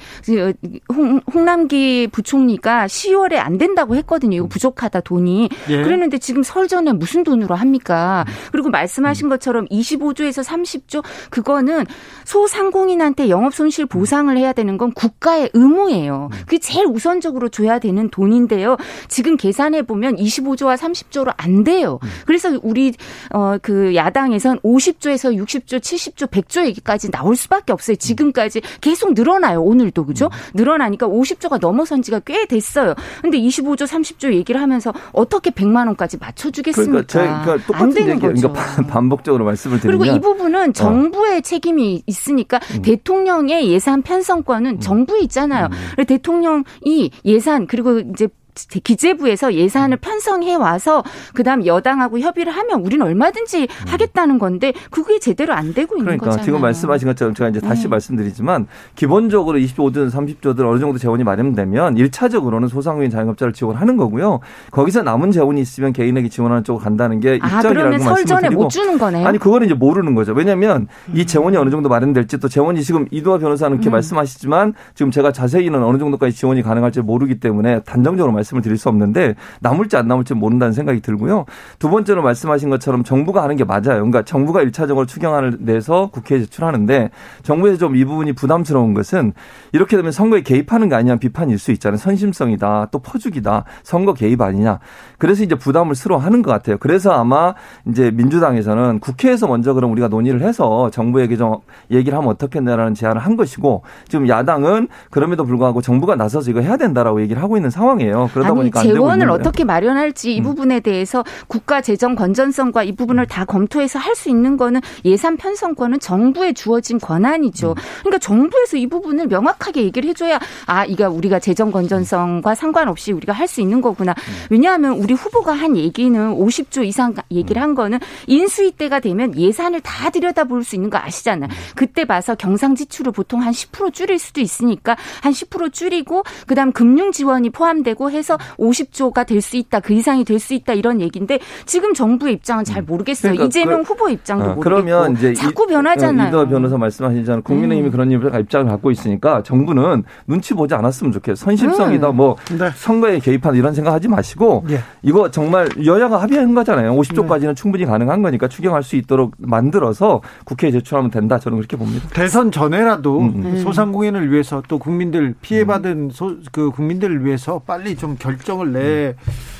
홍, 0.93 1.19
홍남기 1.33 2.07
부총리가 2.11 2.87
10월에 2.87 3.35
안 3.35 3.57
된다고 3.57 3.95
했거든요. 3.95 4.37
이거 4.37 4.47
부족하다 4.47 5.01
돈이. 5.01 5.49
예. 5.69 5.83
그랬는데 5.83 6.17
지금 6.17 6.43
설 6.43 6.67
전에 6.67 6.91
무슨 6.93 7.23
돈으로 7.23 7.55
합니까? 7.55 8.25
그리고 8.51 8.69
말씀하신 8.69 9.29
것처럼 9.29 9.65
25조에서 9.67 10.43
30조 10.43 11.03
그거는 11.29 11.85
소상공인한테 12.25 13.29
영업 13.29 13.53
손실 13.53 13.85
보상을 13.85 14.35
해야 14.37 14.53
되는 14.53 14.77
건 14.77 14.91
국가의 14.93 15.49
의무예요. 15.53 16.29
그게 16.41 16.57
제일 16.59 16.85
우선적으로 16.87 17.49
줘야 17.49 17.79
되는 17.79 18.09
돈인데요. 18.09 18.77
지금 19.07 19.37
계산해 19.37 19.83
보면 19.83 20.15
25조와 20.15 20.77
30조로 20.77 21.33
안 21.37 21.63
돼요. 21.63 21.99
그래서 22.25 22.59
우리 22.63 22.93
어그 23.31 23.95
야당에선 23.95 24.59
50조에서 24.59 25.35
60조, 25.35 25.79
70조, 25.79 26.29
100조 26.29 26.65
얘기까지 26.65 27.11
나올 27.11 27.35
수밖에 27.35 27.73
없어요. 27.73 27.95
지금까지 27.95 28.61
계속 28.81 29.13
늘어나요. 29.13 29.61
오늘도 29.61 30.05
그죠? 30.05 30.29
늘어나니까 30.57 31.07
50조가 31.07 31.59
넘어선 31.59 32.01
지가 32.01 32.19
꽤 32.21 32.45
됐어요. 32.45 32.95
근데 33.21 33.39
25조, 33.39 33.87
30조 33.87 34.33
얘기를 34.33 34.59
하면서 34.61 34.93
어떻게 35.13 35.51
100만 35.51 35.87
원까지 35.87 36.17
맞춰주겠습니까? 36.17 37.03
그러니까, 37.07 37.41
그러니까 37.43 37.67
똑같은 37.67 37.87
안 37.87 37.93
되는 37.93 38.09
얘기, 38.15 38.21
거죠. 38.21 38.51
그러니까 38.51 38.83
반복적으로 38.87 39.45
말씀을 39.45 39.79
드리면 39.79 39.99
그리고 39.99 40.15
이 40.15 40.19
부분은 40.19 40.69
어. 40.69 40.73
정부의 40.73 41.37
어. 41.37 41.41
책임이 41.41 42.03
있으니까 42.05 42.59
음. 42.75 42.81
대통령의 42.81 43.69
예산 43.69 44.01
편성권은 44.01 44.71
음. 44.71 44.79
정부에 44.79 45.21
있잖아요. 45.21 45.69
음. 45.97 46.05
대통령이 46.05 47.11
예산 47.25 47.67
그리고 47.67 47.99
이제 47.99 48.27
기재부에서 48.65 49.53
예산을 49.53 49.97
편성해 49.97 50.55
와서 50.55 51.03
그다음 51.33 51.65
여당하고 51.65 52.19
협의를 52.19 52.51
하면 52.51 52.81
우리는 52.81 53.05
얼마든지 53.05 53.63
음. 53.63 53.87
하겠다는 53.87 54.39
건데 54.39 54.73
그게 54.89 55.19
제대로 55.19 55.53
안 55.53 55.73
되고 55.73 55.95
있는 55.95 56.05
그러니까 56.05 56.25
거잖아요. 56.25 56.45
지금 56.45 56.61
말씀하신 56.61 57.07
것처럼 57.09 57.33
제가 57.33 57.49
이제 57.49 57.59
다시 57.59 57.83
네. 57.83 57.89
말씀드리지만 57.89 58.67
기본적으로 58.95 59.59
25조든 59.59 60.11
30조든 60.11 60.67
어느 60.69 60.79
정도 60.79 60.97
재원이 60.97 61.23
마련되면 61.23 61.95
1차적으로는 61.95 62.69
소상공인 62.69 63.09
자영업자를 63.09 63.53
지원하는 63.53 63.97
거고요. 63.97 64.39
거기서 64.71 65.03
남은 65.03 65.31
재원이 65.31 65.59
있으면 65.61 65.93
개인에게 65.93 66.29
지원하는 66.29 66.63
쪽으로 66.63 66.83
간다는 66.83 67.19
게 67.19 67.39
아, 67.41 67.57
입장이라고 67.57 67.89
말씀을 67.89 68.15
설전에 68.15 68.49
못 68.49 68.69
주는 68.69 68.97
거네요. 68.97 69.27
아니 69.27 69.37
그거는 69.37 69.65
이제 69.65 69.73
모르는 69.73 70.15
거죠. 70.15 70.33
왜냐하면 70.33 70.87
이 71.13 71.25
재원이 71.25 71.57
어느 71.57 71.69
정도 71.69 71.89
마련될지 71.89 72.39
또 72.39 72.47
재원이 72.47 72.83
지금 72.83 73.05
이두화 73.11 73.37
변호사는 73.39 73.75
이렇게 73.75 73.89
음. 73.89 73.91
말씀하시지만 73.91 74.73
지금 74.95 75.11
제가 75.11 75.31
자세히는 75.31 75.83
어느 75.83 75.97
정도까지 75.97 76.35
지원이 76.35 76.61
가능할지 76.61 77.01
모르기 77.01 77.39
때문에 77.39 77.81
단정적으로 77.81 78.31
말씀 78.31 78.46
말씀을 78.47 78.61
드릴 78.61 78.77
수 78.77 78.89
없는데 78.89 79.35
남을지 79.59 79.97
안 79.97 80.07
남을지 80.07 80.33
모른다는 80.33 80.73
생각이 80.73 81.01
들고요. 81.01 81.45
두 81.79 81.89
번째로 81.89 82.21
말씀하신 82.21 82.69
것처럼 82.69 83.03
정부가 83.03 83.43
하는 83.43 83.55
게 83.55 83.63
맞아요. 83.63 83.81
그러니까 83.81 84.23
정부가 84.23 84.61
일차적으로 84.61 85.05
추경안을 85.05 85.57
내서 85.59 86.09
국회에 86.11 86.39
제출하는데 86.39 87.09
정부에서 87.43 87.77
좀 87.77 87.97
이 87.97 88.05
부분이 88.05 88.33
부담스러운 88.33 88.93
것은 88.93 89.33
이렇게 89.71 89.97
되면 89.97 90.11
선거에 90.11 90.41
개입하는 90.41 90.89
게 90.89 90.95
아니냐 90.95 91.15
비판일 91.15 91.57
수 91.57 91.71
있잖아요. 91.71 91.97
선심성이다. 91.97 92.89
또 92.91 92.99
퍼주기다. 92.99 93.63
선거 93.81 94.13
개입 94.13 94.39
아니냐. 94.41 94.79
그래서 95.17 95.43
이제 95.43 95.55
부담을 95.55 95.95
스스로 95.95 96.17
하는 96.17 96.43
것 96.43 96.51
같아요. 96.51 96.77
그래서 96.77 97.11
아마 97.11 97.55
이제 97.87 98.11
민주당에서는 98.11 98.99
국회에서 98.99 99.47
먼저 99.47 99.73
그럼 99.73 99.91
우리가 99.93 100.09
논의를 100.09 100.41
해서 100.41 100.91
정부에게 100.91 101.37
좀 101.37 101.57
얘기를 101.89 102.15
하면 102.17 102.29
어떻겠냐라는 102.29 102.93
제안을 102.93 103.19
한 103.19 103.35
것이고 103.35 103.83
지금 104.07 104.27
야당은 104.27 104.89
그럼에도 105.09 105.43
불구하고 105.43 105.81
정부가 105.81 106.15
나서서 106.15 106.51
이거 106.51 106.61
해야 106.61 106.77
된다라고 106.77 107.21
얘기를 107.21 107.41
하고 107.41 107.57
있는 107.57 107.69
상황이에요. 107.71 108.29
그러다 108.37 108.49
아니, 108.49 108.57
보니까 108.57 108.81
재원을 108.83 109.29
어떻게 109.29 109.63
마련할지 109.63 110.35
이 110.35 110.39
음. 110.39 110.43
부분에 110.43 110.79
대해서 110.79 111.23
국가 111.47 111.81
재정 111.81 112.15
건전성과 112.15 112.83
이 112.83 112.95
부분을 112.95 113.25
다 113.27 113.45
검토해서 113.45 113.99
할 113.99 114.17
수 114.17 114.29
있는 114.29 114.57
거는 114.57 114.81
예산 115.05 115.37
편성권은 115.37 115.99
정부에 115.99 116.53
주어진 116.53 116.97
권한이죠. 116.99 117.71
음. 117.71 117.75
그러니까 117.99 118.17
정부에서 118.17 118.77
이 118.77 118.87
부분을 118.87 119.27
명확하게 119.27 119.83
얘기를 119.83 120.09
해줘야 120.09 120.39
아 120.65 120.85
이거 120.85 121.07
우리가 121.07 121.37
재정 121.39 121.71
건전성과 121.71 122.55
상관없이 122.55 123.11
우리가 123.11 123.33
할 123.33 123.47
수 123.47 123.61
있는 123.61 123.79
거구나. 123.79 124.11
음. 124.11 124.33
왜냐하면 124.49 124.93
우리 124.93 125.13
후보가 125.13 125.53
한 125.53 125.77
얘기는 125.77 126.19
50조 126.33 126.83
이상 126.85 127.13
얘기를 127.31 127.61
한 127.61 127.75
거는 127.75 127.99
인수위 128.27 128.71
때가 128.71 128.99
되면 128.99 129.37
예산을 129.37 129.81
다 129.81 130.09
들여다볼 130.09 130.63
수 130.63 130.75
있는 130.75 130.89
거 130.89 130.97
아시잖아요. 130.97 131.49
그때 131.75 132.03
봐서 132.05 132.35
경상 132.35 132.75
지출을 132.75 133.11
보통 133.11 133.41
한 133.41 133.51
10% 133.53 133.93
줄일 133.93 134.17
수도 134.19 134.41
있으니까 134.41 134.97
한 135.21 135.31
10% 135.31 135.71
줄이고 135.71 136.23
그다음 136.47 136.71
금융 136.73 137.11
지원이 137.11 137.51
포함되고 137.51 138.09
해서 138.11 138.26
50조가 138.35 139.25
될 139.25 139.37
수 139.41 139.55
있다, 139.55 139.79
그 139.79 139.93
이상이 139.93 140.25
될 140.25 140.39
수 140.39 140.53
있다 140.53 140.73
이런 140.73 140.99
얘기인데 140.99 141.39
지금 141.65 141.93
정부의 141.93 142.33
입장은 142.33 142.63
잘 142.63 142.81
음. 142.81 142.85
모르겠어요. 142.87 143.31
그러니까 143.33 143.45
이재명 143.45 143.83
그, 143.83 143.93
후보 143.93 144.09
입장도 144.09 144.43
어, 144.43 144.47
모르겠고 144.55 144.63
그러면 144.63 145.13
이제 145.13 145.33
자꾸 145.33 145.65
변하잖아요. 145.67 146.27
이더 146.29 146.47
변호사 146.47 146.77
말씀하시잖아요. 146.77 147.43
국민의힘이 147.43 147.89
음. 147.89 147.91
그런 147.91 148.11
입장을 148.11 148.67
갖고 148.67 148.91
있으니까 148.91 149.43
정부는 149.43 150.03
눈치 150.25 150.53
보지 150.53 150.73
않았으면 150.73 151.13
좋겠어요. 151.13 151.35
선심성이다, 151.45 152.09
음. 152.09 152.15
뭐 152.17 152.35
네. 152.57 152.69
선거에 152.75 153.19
개입한 153.19 153.55
이런 153.55 153.73
생각하지 153.73 154.07
마시고 154.07 154.65
예. 154.69 154.79
이거 155.03 155.29
정말 155.31 155.69
여야가 155.85 156.17
합의한 156.21 156.53
거잖아요. 156.55 156.93
50조까지는 156.95 157.47
네. 157.49 157.53
충분히 157.53 157.85
가능한 157.85 158.21
거니까 158.21 158.47
추경할 158.47 158.83
수 158.83 158.95
있도록 158.95 159.33
만들어서 159.37 160.21
국회에 160.45 160.71
제출하면 160.71 161.11
된다. 161.11 161.39
저는 161.39 161.57
그렇게 161.59 161.77
봅니다. 161.77 162.07
대선 162.13 162.51
전에라도 162.51 163.19
음. 163.19 163.43
음. 163.45 163.57
소상공인을 163.59 164.31
위해서 164.31 164.61
또 164.67 164.79
국민들 164.79 165.35
피해받은 165.41 166.09
소, 166.11 166.35
그 166.51 166.71
국민들을 166.71 167.23
위해서 167.25 167.59
빨리 167.65 167.95
좀 167.95 168.16
결정 168.19 168.57
결정을 168.57 168.73
내. 168.73 169.15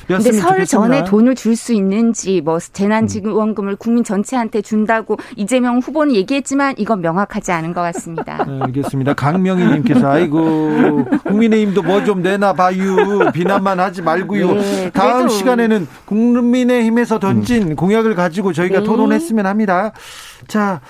근데 0.06 0.32
설 0.32 0.64
전에 0.64 1.04
돈을 1.04 1.34
줄 1.34 1.54
수 1.54 1.74
있는지 1.74 2.40
뭐 2.40 2.58
재난지원금을 2.58 3.76
국민 3.76 4.04
전체한테 4.04 4.62
준다고 4.62 5.18
이재명 5.36 5.80
후보는 5.80 6.14
얘기했지만 6.14 6.74
이건 6.78 7.02
명확하지 7.02 7.52
않은 7.52 7.74
것 7.74 7.82
같습니다. 7.82 8.42
네, 8.44 8.60
알겠습니다. 8.62 9.12
강명희님께서 9.14 10.08
아이고 10.08 11.04
국민의힘도 11.24 11.82
뭐 11.82 11.98
좀 12.04 12.22
내놔 12.22 12.54
봐요 12.54 13.30
비난만 13.34 13.80
하지 13.80 14.00
말고요. 14.02 14.54
네, 14.54 14.90
다음 14.94 15.28
시간에는 15.28 15.86
국민의힘에서 16.06 17.18
던진 17.18 17.72
음. 17.72 17.76
공약을 17.76 18.14
가지고 18.14 18.52
저희가 18.52 18.78
네. 18.80 18.84
토론했으면 18.84 19.46
합니다. 19.46 19.92
자. 20.46 20.80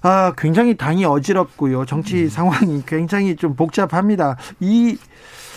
아, 0.00 0.32
굉장히 0.38 0.76
당이 0.76 1.04
어지럽고요. 1.04 1.84
정치 1.84 2.22
음. 2.22 2.28
상황이 2.28 2.82
굉장히 2.86 3.34
좀 3.34 3.56
복잡합니다. 3.56 4.36
이 4.60 4.96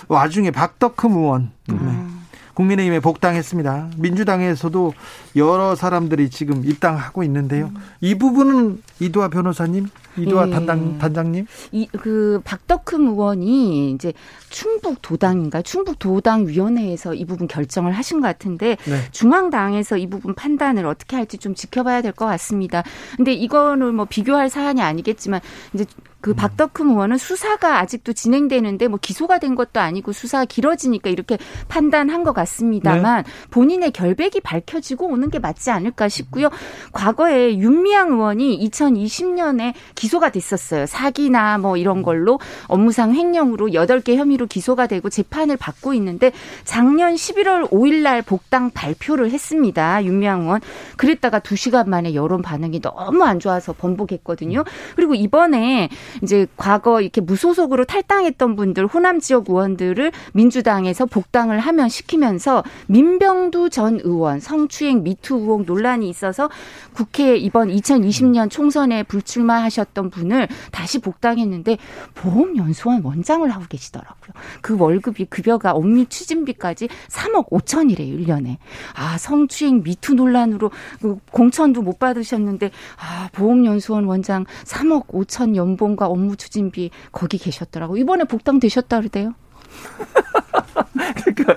와중에 0.07 0.51
박덕흠 0.51 1.11
의원 1.17 1.51
음. 1.69 2.17
국민의힘에 2.53 2.99
복당했습니다. 2.99 3.91
민주당에서도 3.97 4.93
여러 5.37 5.73
사람들이 5.73 6.29
지금 6.29 6.65
입당하고 6.65 7.23
있는데요. 7.23 7.71
이 8.01 8.15
부분은 8.15 8.83
이두아 8.99 9.29
변호사님, 9.29 9.87
이두아 10.17 10.45
네. 10.47 10.51
단장, 10.51 10.97
단장님? 10.97 11.45
이, 11.71 11.87
그, 11.87 12.41
박덕흠 12.43 13.07
의원이 13.07 13.91
이제 13.91 14.11
충북 14.49 15.01
도당인가 15.01 15.61
충북 15.61 15.97
도당위원회에서 15.97 17.13
이 17.13 17.23
부분 17.23 17.47
결정을 17.47 17.93
하신 17.93 18.19
것 18.19 18.27
같은데 18.27 18.75
네. 18.85 19.01
중앙당에서 19.11 19.95
이 19.97 20.07
부분 20.07 20.35
판단을 20.35 20.85
어떻게 20.85 21.15
할지 21.15 21.37
좀 21.37 21.55
지켜봐야 21.55 22.01
될 22.01 22.11
것 22.11 22.25
같습니다. 22.25 22.83
근데 23.15 23.31
이거는 23.33 23.95
뭐 23.95 24.05
비교할 24.05 24.49
사안이 24.49 24.81
아니겠지만 24.81 25.39
이제 25.73 25.85
그 26.21 26.31
음. 26.31 26.36
박덕흠 26.36 26.91
의원은 26.91 27.17
수사가 27.17 27.79
아직도 27.79 28.13
진행되는데 28.13 28.88
뭐 28.88 28.99
기소가 29.01 29.39
된 29.39 29.55
것도 29.55 29.79
아니고 29.79 30.12
수사가 30.12 30.45
길어지니까 30.45 31.10
이렇게 31.10 31.38
판단한 31.67 32.23
것 32.23 32.34
같습니다만 32.34 33.23
네. 33.23 33.31
본인의 33.49 33.91
결백이 33.91 34.41
밝혀지고 34.41 35.07
오는 35.07 35.29
게 35.29 35.39
맞지 35.39 35.71
않을까 35.71 36.10
싶고요. 36.10 36.49
과거에 36.93 37.57
윤미향 37.57 38.13
의원이 38.13 38.69
2020년에 38.69 39.73
기소가 39.95 40.29
됐었어요. 40.29 40.86
사기나 40.86 41.57
뭐 41.57 41.77
이런 41.77 42.03
걸로 42.03 42.39
업무상 42.67 43.15
횡령으로 43.15 43.69
8개 43.69 44.15
혐의로 44.15 44.45
기소가 44.45 44.88
되고 44.88 45.10
재판을 45.10 45.57
받고 45.57 45.93
있는데 45.95 46.31
작년 46.63 47.15
11월 47.15 47.69
5일 47.69 48.01
날 48.03 48.21
복당 48.21 48.69
발표를 48.71 49.31
했습니다. 49.31 50.05
윤미향 50.05 50.41
의원. 50.41 50.62
그랬다가 50.97 51.39
2시간 51.39 51.88
만에 51.88 52.13
여론 52.13 52.41
반응이 52.41 52.81
너무 52.81 53.23
안 53.23 53.39
좋아서 53.39 53.73
번복했거든요. 53.73 54.63
그리고 54.95 55.15
이번에 55.15 55.89
이제 56.24 56.47
과거 56.58 57.02
이렇게 57.02 57.21
무소속으로 57.21 57.86
탈당했던 57.86 58.56
분들 58.56 58.88
호남 58.88 59.19
지역 59.19 59.50
의원들을 59.50 60.12
민주당에서 60.34 61.06
복당을 61.06 61.60
하면 61.60 61.89
시키면서 61.89 62.63
민병두 62.88 63.69
전 63.69 64.00
의원 64.04 64.39
성추행 64.39 65.04
미투 65.04 65.36
의혹 65.36 65.63
논란이 65.65 66.10
있어서 66.10 66.50
국회 66.93 67.38
이번 67.38 67.69
2020년 67.69 68.50
총선에 68.50 69.04
불출마하셨던 69.04 70.10
분을 70.10 70.47
다시 70.71 71.00
복당했는데 71.00 71.78
보험연수원 72.15 73.04
원장을 73.04 73.50
하고 73.50 73.65
계시더라고요. 73.69 74.34
그 74.62 74.78
월급이 74.78 75.26
급여가 75.26 75.71
업무 75.71 76.06
추진비까지 76.06 76.89
3억 77.10 77.50
5천이래요, 77.50 78.26
1년에. 78.26 78.58
아, 78.95 79.17
성추행 79.17 79.84
미투 79.84 80.13
논란으로 80.15 80.71
그 81.02 81.17
공천도 81.32 81.82
못 81.82 82.00
받으셨는데 82.00 82.71
아, 82.97 83.30
보험연수원 83.34 84.06
원장 84.06 84.45
3억 84.65 85.08
5천 85.08 85.56
연봉 85.56 85.95
비용과 86.01 86.07
업무 86.07 86.35
추진비 86.35 86.89
거기 87.11 87.37
계셨더라고. 87.37 87.97
이번에 87.97 88.23
복당 88.23 88.59
되셨다 88.59 88.99
그러대요. 88.99 89.35
그러니까 91.23 91.55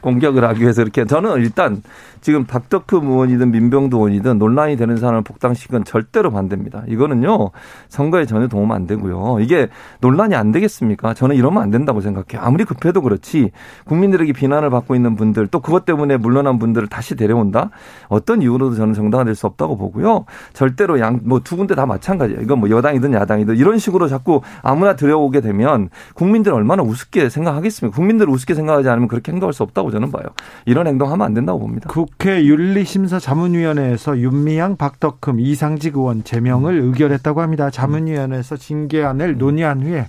공격을 0.00 0.44
하기 0.44 0.60
위해서 0.62 0.82
이렇게 0.82 1.06
저는 1.06 1.36
일단 1.36 1.82
지금 2.20 2.44
박덕흠 2.44 3.06
의원이든 3.06 3.50
민병도 3.50 3.96
의원이든 3.96 4.38
논란이 4.38 4.76
되는 4.76 4.96
사람을 4.96 5.22
복당시키건 5.22 5.84
절대로 5.84 6.30
반대입니다. 6.30 6.84
이거는요 6.88 7.50
선거에 7.88 8.26
전혀 8.26 8.46
도움 8.48 8.72
안 8.72 8.86
되고요. 8.86 9.38
이게 9.40 9.68
논란이 10.00 10.34
안 10.34 10.52
되겠습니까? 10.52 11.14
저는 11.14 11.36
이러면 11.36 11.62
안 11.62 11.70
된다고 11.70 12.00
생각해요. 12.00 12.46
아무리 12.46 12.64
급해도 12.64 13.02
그렇지 13.02 13.50
국민들에게 13.86 14.32
비난을 14.32 14.70
받고 14.70 14.94
있는 14.94 15.16
분들 15.16 15.48
또 15.48 15.60
그것 15.60 15.84
때문에 15.84 16.16
물러난 16.16 16.58
분들을 16.58 16.88
다시 16.88 17.16
데려온다 17.16 17.70
어떤 18.08 18.42
이유로도 18.42 18.76
저는 18.76 18.94
정당화될 18.94 19.34
수 19.34 19.46
없다고 19.46 19.76
보고요. 19.76 20.24
절대로 20.52 20.98
양 21.00 21.20
뭐 21.24 21.40
두 21.40 21.56
군데 21.56 21.74
다 21.74 21.86
마찬가지예요. 21.86 22.42
이건 22.42 22.60
뭐 22.60 22.70
여당이든 22.70 23.12
야당이든 23.12 23.56
이런 23.56 23.78
식으로 23.78 24.08
자꾸 24.08 24.40
아무나 24.62 24.94
들여오게 24.94 25.40
되면 25.40 25.88
국민들 26.14 26.52
얼마나 26.52 26.82
우습게 26.82 27.28
생각하겠습니까? 27.28 27.96
국민들 27.96 28.28
우습게 28.28 28.54
생각하지 28.54 28.88
않으면 28.88 29.08
그렇게 29.08 29.32
행동할 29.32 29.52
수 29.52 29.62
없다고 29.62 29.90
저는 29.90 30.10
봐요. 30.10 30.24
이런 30.66 30.86
행동하면 30.86 31.26
안 31.26 31.34
된다고 31.34 31.58
봅니다. 31.58 31.88
국회 32.18 32.44
윤리심사자문위원회에서 32.44 34.18
윤미향, 34.18 34.76
박덕흠, 34.76 35.40
이상직 35.40 35.96
의원 35.96 36.22
제명을 36.22 36.78
의결했다고 36.80 37.40
합니다. 37.40 37.70
자문위원회에서 37.70 38.56
징계안을 38.56 39.38
논의한 39.38 39.82
후에 39.82 40.06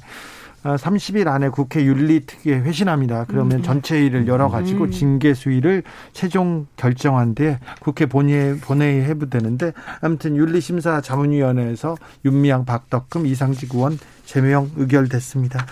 30일 0.63 1.27
아, 1.27 1.35
안에 1.35 1.49
국회 1.49 1.83
윤리특위에 1.83 2.59
회신합니다. 2.59 3.25
그러면 3.27 3.57
음. 3.57 3.63
전체 3.63 3.99
일을 4.03 4.27
열어가지고 4.27 4.85
음. 4.85 4.91
징계 4.91 5.33
수위를 5.33 5.83
최종 6.13 6.67
결정한 6.75 7.33
뒤에 7.35 7.59
국회 7.79 8.05
본회의, 8.05 8.57
본회의 8.57 9.03
해부되는데 9.03 9.73
아무튼 10.01 10.35
윤리심사 10.35 11.01
자문위원회에서 11.01 11.95
윤미향, 12.25 12.65
박덕금, 12.65 13.25
이상직 13.25 13.73
의원 13.73 13.97
제명 14.25 14.69
의결됐습니다. 14.77 15.65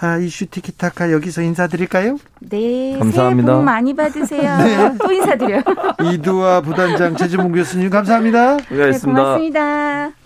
아, 0.00 0.16
이슈 0.18 0.46
티키타카 0.46 1.12
여기서 1.12 1.42
인사드릴까요? 1.42 2.18
네. 2.40 2.98
감사합니다. 2.98 3.46
새해 3.46 3.56
복 3.58 3.64
많이 3.64 3.94
받으세요. 3.94 4.56
네. 4.58 4.94
또 4.98 5.12
인사드려요. 5.12 5.62
이두아 6.12 6.60
부단장 6.62 7.16
최지봉 7.16 7.52
교수님 7.52 7.90
감사합니다. 7.90 8.56
고맙습니다. 8.56 8.76
네, 8.76 8.98
고맙습니다. 9.00 10.25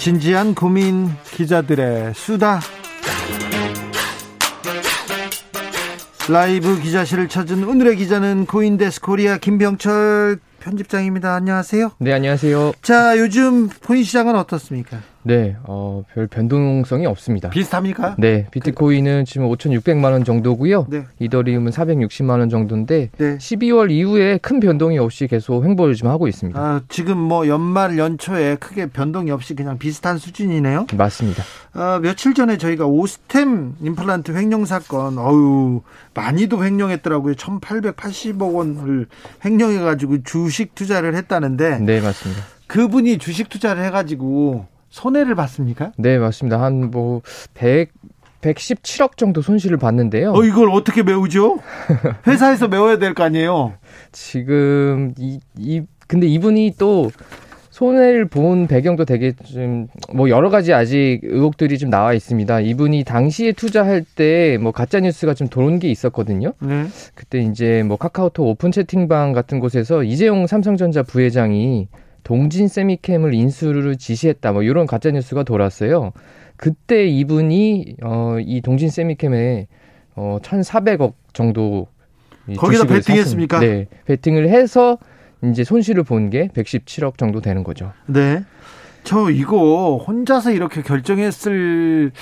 진지한 0.00 0.54
고민 0.54 1.10
기자들의 1.30 2.14
수다. 2.14 2.60
라이브 6.26 6.80
기자실을 6.80 7.28
찾은 7.28 7.64
오늘의 7.64 7.96
기자는 7.96 8.46
코인데스크 8.46 9.02
코리아 9.02 9.36
김병철 9.36 10.38
편집장입니다. 10.60 11.34
안녕하세요. 11.34 11.90
네, 11.98 12.14
안녕하세요. 12.14 12.72
자, 12.80 13.18
요즘 13.18 13.68
코인 13.68 14.02
시장은 14.02 14.36
어떻습니까? 14.36 15.02
네, 15.22 15.56
어, 15.64 16.02
별 16.14 16.26
변동성이 16.26 17.06
없습니다. 17.06 17.50
비슷합니까? 17.50 18.16
네, 18.18 18.46
비트코인은 18.50 19.26
지금 19.26 19.48
5,600만 19.48 20.12
원 20.12 20.24
정도고요. 20.24 20.86
네. 20.88 21.04
이더리움은 21.18 21.72
460만 21.72 22.38
원 22.38 22.48
정도인데 22.48 23.10
네. 23.16 23.36
12월 23.36 23.90
이후에 23.90 24.38
큰 24.38 24.60
변동이 24.60 24.98
없이 24.98 25.26
계속 25.26 25.64
횡보를 25.64 25.94
좀 25.94 26.08
하고 26.08 26.26
있습니다. 26.26 26.58
아, 26.58 26.80
지금 26.88 27.18
뭐 27.18 27.46
연말 27.48 27.98
연초에 27.98 28.56
크게 28.56 28.86
변동이 28.86 29.30
없이 29.30 29.54
그냥 29.54 29.78
비슷한 29.78 30.16
수준이네요. 30.16 30.86
맞습니다. 30.96 31.42
아, 31.74 32.00
며칠 32.02 32.32
전에 32.34 32.56
저희가 32.56 32.86
오스템 32.86 33.74
임플란트 33.82 34.32
횡령 34.32 34.64
사건, 34.64 35.18
어유 35.18 35.82
많이도 36.14 36.64
횡령했더라고요. 36.64 37.34
1,880억 37.34 38.54
원을 38.54 39.06
횡령해 39.44 39.80
가지고 39.80 40.22
주식 40.22 40.74
투자를 40.74 41.14
했다는데 41.14 41.78
네, 41.80 42.00
맞습니다. 42.00 42.42
그분이 42.66 43.18
주식 43.18 43.48
투자를 43.48 43.84
해 43.84 43.90
가지고 43.90 44.66
손해를 44.90 45.34
봤습니까? 45.34 45.92
네, 45.96 46.18
맞습니다. 46.18 46.60
한 46.60 46.90
뭐 46.90 47.22
100, 47.54 47.90
117억 48.42 49.16
정도 49.16 49.42
손실을 49.42 49.76
봤는데요. 49.76 50.32
어, 50.32 50.42
이걸 50.44 50.70
어떻게 50.70 51.02
메우죠? 51.02 51.58
회사에서 52.26 52.68
메워야 52.68 52.98
될 52.98 53.14
거 53.14 53.22
아니에요? 53.24 53.74
지금, 54.12 55.14
이, 55.18 55.40
이, 55.58 55.82
근데 56.06 56.26
이분이 56.26 56.74
또 56.78 57.10
손해를 57.70 58.26
본 58.26 58.66
배경도 58.66 59.04
되게 59.04 59.32
좀, 59.44 59.86
뭐 60.12 60.28
여러 60.28 60.50
가지 60.50 60.72
아직 60.74 61.20
의혹들이 61.22 61.78
좀 61.78 61.88
나와 61.88 62.12
있습니다. 62.12 62.60
이분이 62.60 63.04
당시에 63.04 63.52
투자할 63.52 64.04
때 64.16 64.58
뭐 64.60 64.72
가짜 64.72 65.00
뉴스가 65.00 65.32
좀 65.34 65.48
도는 65.48 65.78
게 65.78 65.88
있었거든요. 65.88 66.52
네. 66.60 66.86
그때 67.14 67.38
이제 67.40 67.82
뭐 67.86 67.96
카카오톡 67.96 68.46
오픈 68.46 68.70
채팅방 68.72 69.32
같은 69.32 69.60
곳에서 69.60 70.02
이재용 70.02 70.46
삼성전자 70.46 71.02
부회장이 71.02 71.88
동진쎄미켐을 72.24 73.34
인수를 73.34 73.96
지시했다. 73.96 74.52
뭐 74.52 74.62
이런 74.62 74.86
가짜 74.86 75.10
뉴스가 75.10 75.42
돌았어요. 75.42 76.12
그때 76.56 77.06
이분이 77.06 77.96
어, 78.02 78.36
이 78.40 78.60
동진쎄미켐에 78.60 79.66
어, 80.16 80.38
1,400억 80.42 81.14
정도 81.32 81.86
거기다 82.56 82.84
베팅했습니까? 82.84 83.60
네, 83.60 83.86
베팅을 84.06 84.48
해서 84.48 84.98
이제 85.44 85.64
손실을 85.64 86.02
본 86.02 86.30
게 86.30 86.48
117억 86.48 87.16
정도 87.16 87.40
되는 87.40 87.62
거죠. 87.64 87.92
네. 88.06 88.44
저 89.02 89.30
이거 89.30 89.96
혼자서 89.96 90.50
이렇게 90.50 90.82
결정했을까요? 90.82 92.12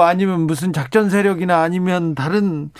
아니면 0.00 0.42
무슨 0.42 0.72
작전 0.72 1.10
세력이나 1.10 1.60
아니면 1.60 2.14
다른 2.14 2.70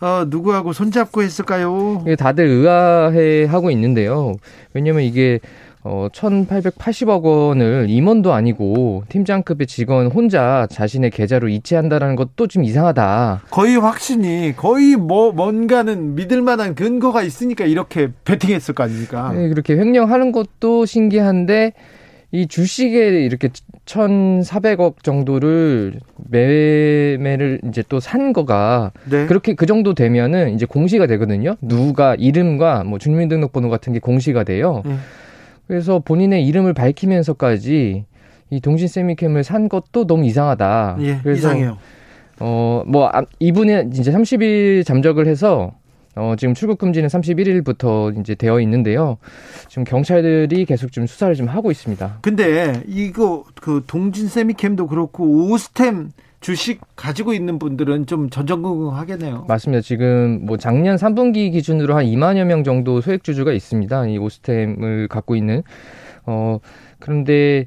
어, 0.00 0.24
누구하고 0.28 0.72
손잡고 0.72 1.22
했을까요? 1.22 2.04
다들 2.18 2.46
의아해 2.46 3.44
하고 3.46 3.70
있는데요. 3.72 4.34
왜냐면 4.72 5.02
이게 5.02 5.40
어, 5.82 6.08
1,880억 6.12 7.22
원을 7.22 7.86
임원도 7.88 8.32
아니고 8.34 9.04
팀장급의 9.08 9.66
직원 9.66 10.08
혼자 10.08 10.66
자신의 10.70 11.10
계좌로 11.10 11.48
이체한다라는 11.48 12.16
것도 12.16 12.48
좀 12.48 12.64
이상하다. 12.64 13.44
거의 13.50 13.76
확신이 13.78 14.54
거의 14.56 14.96
뭐 14.96 15.32
뭔가는 15.32 16.14
믿을 16.16 16.42
만한 16.42 16.74
근거가 16.74 17.22
있으니까 17.22 17.64
이렇게 17.64 18.10
베팅했을 18.24 18.74
거 18.74 18.82
아닙니까? 18.82 19.32
네, 19.34 19.48
그렇게 19.48 19.74
횡령하는 19.74 20.32
것도 20.32 20.84
신기한데 20.84 21.72
이 22.32 22.46
주식에 22.46 23.24
이렇게 23.24 23.48
1,400억 23.86 25.02
정도를 25.02 25.94
매매를 26.28 27.60
이제 27.68 27.82
또 27.88 27.98
산 28.00 28.32
거가 28.32 28.92
네. 29.08 29.26
그렇게 29.26 29.54
그 29.54 29.66
정도 29.66 29.94
되면은 29.94 30.54
이제 30.54 30.66
공시가 30.66 31.06
되거든요. 31.06 31.56
누가 31.60 32.14
이름과 32.16 32.84
뭐 32.84 32.98
주민등록번호 32.98 33.68
같은 33.70 33.92
게 33.94 33.98
공시가 33.98 34.44
돼요. 34.44 34.82
음. 34.86 35.00
그래서 35.70 36.00
본인의 36.00 36.44
이름을 36.48 36.74
밝히면서까지 36.74 38.04
이 38.50 38.60
동신 38.60 38.88
세미캠을 38.88 39.44
산 39.44 39.68
것도 39.68 40.04
너무 40.04 40.26
이상하다. 40.26 40.96
예, 40.98 41.20
그래서 41.22 41.38
이상해요. 41.38 41.78
어, 42.40 42.82
뭐, 42.88 43.08
아, 43.12 43.22
이분은 43.38 43.92
이제 43.92 44.10
30일 44.10 44.84
잠적을 44.84 45.28
해서, 45.28 45.70
어, 46.16 46.34
지금 46.36 46.54
출국 46.54 46.78
금지는 46.78 47.08
31일부터 47.08 48.18
이제 48.18 48.34
되어 48.34 48.58
있는데요. 48.62 49.18
지금 49.68 49.84
경찰들이 49.84 50.64
계속 50.64 50.90
좀 50.90 51.06
수사를 51.06 51.32
좀 51.36 51.46
하고 51.46 51.70
있습니다. 51.70 52.18
근데 52.20 52.82
이거 52.88 53.44
그 53.60 53.84
동진 53.86 54.26
세미캠도 54.26 54.88
그렇고 54.88 55.24
오스템 55.52 56.10
주식 56.40 56.80
가지고 56.96 57.34
있는 57.34 57.58
분들은 57.58 58.06
좀 58.06 58.30
전전긍긍하겠네요. 58.30 59.44
맞습니다. 59.46 59.82
지금 59.82 60.40
뭐 60.42 60.56
작년 60.56 60.96
3분기 60.96 61.52
기준으로 61.52 61.94
한 61.94 62.06
2만여 62.06 62.44
명 62.44 62.64
정도 62.64 63.00
소액 63.00 63.22
주주가 63.22 63.52
있습니다. 63.52 64.06
이 64.06 64.18
오스템을 64.18 65.08
갖고 65.08 65.36
있는. 65.36 65.62
어, 66.24 66.58
그런데 66.98 67.66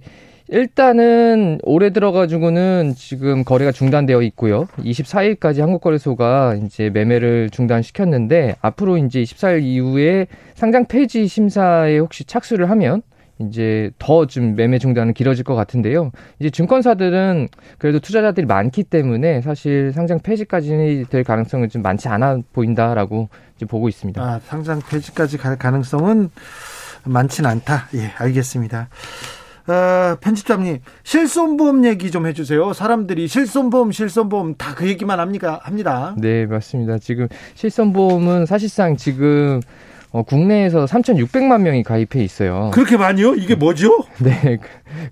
일단은 0.50 1.60
올해 1.64 1.92
들어가지고는 1.92 2.94
지금 2.96 3.44
거래가 3.44 3.72
중단되어 3.72 4.22
있고요. 4.24 4.68
24일까지 4.80 5.62
한국거래소가 5.62 6.56
이제 6.56 6.90
매매를 6.90 7.50
중단시켰는데 7.52 8.56
앞으로 8.62 8.98
이제 8.98 9.22
24일 9.22 9.64
이후에 9.64 10.28
상장 10.56 10.86
폐지 10.86 11.28
심사에 11.28 11.98
혹시 11.98 12.26
착수를 12.26 12.70
하면 12.72 13.04
이제 13.40 13.92
더 14.00 14.26
좀 14.26 14.56
매매 14.56 14.78
중단은 14.80 15.14
길어질 15.14 15.44
것 15.44 15.56
같은데요. 15.56 16.12
이제 16.40 16.50
증권사들은 16.50 17.50
그래도 17.78 18.00
투자자들이 18.00 18.46
많기 18.46 18.84
때문에 18.84 19.42
사실 19.42 19.92
상장 19.94 20.20
폐지까지 20.20 21.06
될 21.10 21.24
가능성은 21.24 21.70
좀 21.70 21.82
많지 21.82 22.08
않아 22.08 22.40
보인다라고 22.54 23.30
이제 23.58 23.66
보고 23.66 23.90
있습니다. 23.90 24.22
아, 24.22 24.40
상장 24.46 24.82
폐지까지 24.88 25.38
갈 25.38 25.58
가능성은 25.58 26.30
많지는 27.06 27.50
않다. 27.50 27.88
예, 27.96 28.12
알겠습니다. 28.18 28.88
어, 29.66 30.18
편집장님, 30.20 30.80
실손보험 31.04 31.86
얘기 31.86 32.12
좀 32.12 32.28
해주세요. 32.28 32.74
사람들이 32.74 33.28
실손보험, 33.28 33.92
실손보험 33.94 34.56
다 34.56 34.76
그 34.76 34.88
얘기만 34.88 35.20
합니까? 35.20 35.60
합니다. 35.64 36.16
네, 36.18 36.46
맞습니다. 36.46 36.98
지금 37.00 37.28
실손보험은 37.56 38.46
사실상 38.46 38.98
지금 38.98 39.62
어, 40.14 40.22
국내에서 40.22 40.86
3,600만 40.86 41.62
명이 41.64 41.82
가입해 41.82 42.24
있어요. 42.24 42.70
그렇게 42.72 42.98
많이요? 42.98 43.34
이게 43.34 43.56
뭐죠? 43.56 43.98
네. 44.24 44.60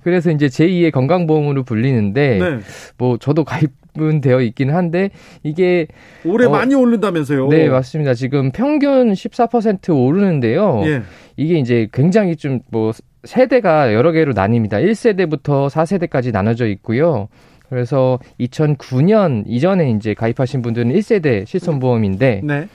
그래서 0.04 0.30
이제 0.30 0.46
제2의 0.46 0.92
건강보험으로 0.92 1.64
불리는데, 1.64 2.38
네. 2.38 2.60
뭐, 3.00 3.18
저도 3.18 3.44
가입은 3.44 4.22
되어 4.22 4.42
있긴 4.42 4.70
한데, 4.70 5.10
이게. 5.42 5.88
올해 6.24 6.46
어, 6.46 6.52
많이 6.52 6.76
오른다면서요? 6.76 7.48
네, 7.48 7.68
맞습니다. 7.68 8.14
지금 8.14 8.52
평균 8.52 9.12
14% 9.12 9.90
오르는데요. 9.90 10.84
예. 10.86 11.02
이게 11.36 11.58
이제 11.58 11.88
굉장히 11.92 12.36
좀 12.36 12.60
뭐, 12.70 12.92
세대가 13.24 13.96
여러 13.96 14.12
개로 14.12 14.34
나뉩니다. 14.34 14.74
1세대부터 14.74 15.68
4세대까지 15.70 16.32
나눠져 16.32 16.68
있고요. 16.68 17.28
그래서 17.70 18.20
2009년 18.40 19.46
이전에 19.48 19.90
이제 19.90 20.14
가입하신 20.14 20.62
분들은 20.62 20.94
1세대 20.94 21.48
실손보험인데, 21.48 22.42
네. 22.44 22.68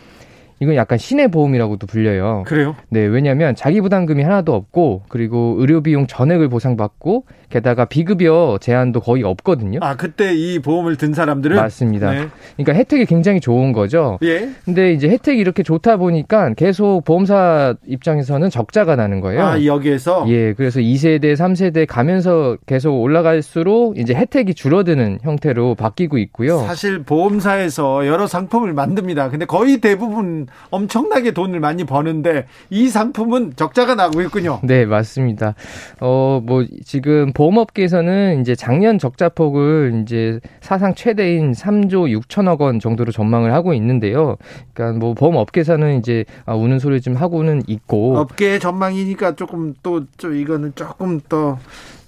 이건 0.61 0.75
약간 0.75 0.97
신의 0.99 1.29
보험이라고도 1.29 1.87
불려요. 1.87 2.45
그래요? 2.47 2.77
네, 2.88 3.01
왜냐하면 3.01 3.55
자기 3.55 3.81
부담금이 3.81 4.23
하나도 4.23 4.55
없고 4.55 5.03
그리고 5.09 5.57
의료 5.59 5.83
비용 5.83 6.07
전액을 6.07 6.49
보상받고 6.49 7.27
게다가 7.57 7.87
비급여 7.87 8.59
제한도 8.61 9.01
거의 9.01 9.23
없거든요. 9.23 9.79
아, 9.81 9.97
그때 9.97 10.35
이 10.35 10.59
보험을 10.59 10.97
든 10.97 11.14
사람들은? 11.14 11.57
맞습니다. 11.57 12.11
네. 12.11 12.29
그러니까 12.57 12.75
혜택이 12.75 13.07
굉장히 13.07 13.40
좋은 13.40 13.73
거죠. 13.73 14.19
예. 14.23 14.51
근데 14.66 14.92
이제 14.92 15.09
혜택이 15.09 15.40
이렇게 15.40 15.62
좋다 15.62 15.97
보니까 15.97 16.53
계속 16.53 17.03
보험사 17.05 17.77
입장에서는 17.87 18.51
적자가 18.51 18.95
나는 18.95 19.21
거예요. 19.21 19.42
아, 19.42 19.64
여기에서? 19.64 20.27
예, 20.29 20.53
그래서 20.53 20.81
2세대, 20.81 21.35
3세대 21.35 21.87
가면서 21.88 22.59
계속 22.66 23.01
올라갈수록 23.01 23.97
이제 23.99 24.12
혜택이 24.12 24.53
줄어드는 24.53 25.21
형태로 25.23 25.77
바뀌고 25.77 26.19
있고요. 26.19 26.59
사실 26.59 27.05
보험사에서 27.05 28.07
여러 28.07 28.27
상품을 28.27 28.75
만듭니다. 28.75 29.31
근데 29.31 29.47
거의 29.47 29.79
대부분 29.79 30.47
엄청나게 30.69 31.31
돈을 31.31 31.61
많이 31.61 31.85
버는데 31.85 32.45
이 32.69 32.88
상품은 32.88 33.55
적자가 33.57 33.95
나고 33.95 34.21
있군요. 34.21 34.61
네, 34.62 34.85
맞습니다. 34.85 35.55
어, 36.01 36.42
뭐, 36.45 36.66
지금 36.85 37.33
보험 37.33 37.45
업계에서는 37.56 38.40
이제 38.40 38.54
작년 38.54 38.98
적자폭을 38.98 40.00
이제 40.02 40.40
사상 40.61 40.94
최대인 40.94 41.52
3조 41.52 42.20
6천억 42.20 42.61
원 42.61 42.80
정도로 42.80 43.12
전망을 43.12 43.52
하고 43.52 43.74
있는데요. 43.74 44.37
그러니까 44.72 44.98
뭐 44.98 45.14
보험업계에서는 45.14 45.98
이제 45.98 46.24
아, 46.44 46.54
우는 46.54 46.78
소리 46.78 47.00
좀 47.00 47.14
하고는 47.14 47.62
있고. 47.66 48.16
업계 48.18 48.59
전망이니까 48.59 49.37
조금 49.37 49.74
또, 49.82 50.04
좀 50.16 50.35
이거는 50.37 50.72
조금 50.74 51.20
더, 51.28 51.59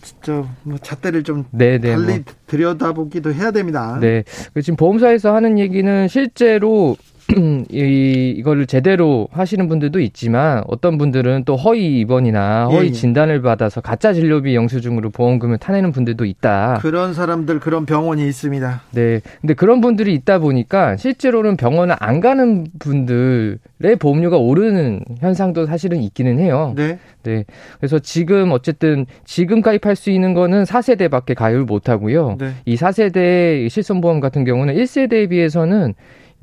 진짜, 0.03 0.45
뭐, 0.63 0.79
잣대를 0.79 1.23
좀 1.23 1.45
네, 1.51 1.79
네. 1.79 1.91
달리 1.91 2.07
뭐. 2.07 2.19
들여다보기도 2.47 3.33
해야 3.35 3.51
됩니다. 3.51 3.99
네. 4.01 4.25
그 4.55 4.63
지금 4.63 4.77
보험사에서 4.77 5.35
하는 5.35 5.59
얘기는 5.59 6.09
실제로 6.09 6.97
이, 7.71 8.35
이거를 8.39 8.67
제대로 8.67 9.29
하시는 9.33 9.69
분들도 9.69 10.01
있지만 10.01 10.63
어떤 10.67 10.97
분들은 10.97 11.45
또 11.45 11.57
허위 11.57 12.01
입원이나 12.01 12.67
허위 12.67 12.87
예, 12.87 12.89
예. 12.89 12.93
진단을 12.93 13.43
받아서 13.43 13.83
가짜 13.83 14.15
진료비 14.15 14.55
영수증으로 14.55 15.11
보험금을 15.11 15.59
타내는 15.59 15.93
분들도 15.93 16.25
있다. 16.25 16.79
그런 16.81 17.13
사람들, 17.13 17.61
그런 17.61 17.85
병원이 17.85 18.27
있습니다. 18.27 18.83
네. 18.93 19.21
근데 19.43 19.53
그런 19.53 19.83
분들이 19.83 20.15
있다 20.15 20.39
보니까 20.39 20.97
실제로는 20.97 21.59
병원을 21.59 21.97
안 21.99 22.21
가는 22.21 22.67
분들의 22.79 23.97
보험료가 23.99 24.39
오르는 24.39 25.01
현상도 25.19 25.67
사실은 25.67 26.03
있기는 26.03 26.39
해요. 26.39 26.73
네. 26.77 26.99
네. 27.25 27.45
그래서 27.79 27.99
지금 27.99 28.53
어쨌든 28.53 29.05
지금 29.27 29.61
가입할 29.61 29.97
수 29.97 30.11
있는 30.11 30.33
거는 30.33 30.65
4세대밖에 30.65 31.35
가입을 31.35 31.65
못 31.65 31.91
하고요. 31.91 32.37
네. 32.39 32.53
이 32.65 32.77
4세대 32.77 33.69
실손보험 33.69 34.21
같은 34.21 34.45
경우는 34.45 34.75
1세대에 34.75 35.29
비해서는 35.29 35.95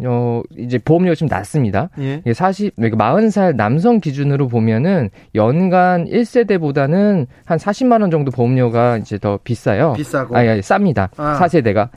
어 0.03 0.41
이제 0.57 0.77
보험료가 0.77 1.15
좀 1.15 1.27
낮습니다. 1.29 1.89
예. 1.99 2.15
이게 2.15 2.33
40, 2.33 2.75
그러니까 2.75 2.97
40살 3.13 3.55
남성 3.55 3.99
기준으로 4.01 4.47
보면은 4.49 5.09
연간 5.35 6.05
1세대보다는 6.05 7.27
한 7.45 7.57
40만 7.57 8.01
원 8.01 8.11
정도 8.11 8.29
보험료가 8.31 8.97
이제 8.97 9.17
더 9.17 9.39
비싸요. 9.43 9.93
비싸고. 9.93 10.35
아니, 10.35 10.49
아니 10.49 10.61
쌉니다. 10.61 11.09
아. 11.17 11.39
4세대가. 11.39 11.89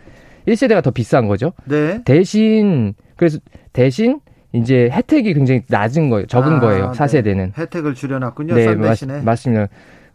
1세대가 0.47 0.83
더 0.83 0.91
비싼 0.93 1.27
거죠. 1.27 1.53
네. 1.65 2.01
대신 2.05 2.95
그래서 3.17 3.39
대신 3.73 4.21
이제 4.53 4.89
혜택이 4.93 5.35
굉장히 5.35 5.63
낮은 5.69 6.09
거예요. 6.09 6.27
적은 6.27 6.55
아, 6.55 6.61
거예요. 6.61 6.93
네. 6.93 6.99
4세대는. 6.99 7.59
혜택을 7.59 7.95
줄여놨군요. 7.95 8.55
네, 8.55 8.65
싼 8.65 8.79
맞, 8.81 8.89
대신에. 8.91 9.21
맞습니다. 9.23 9.67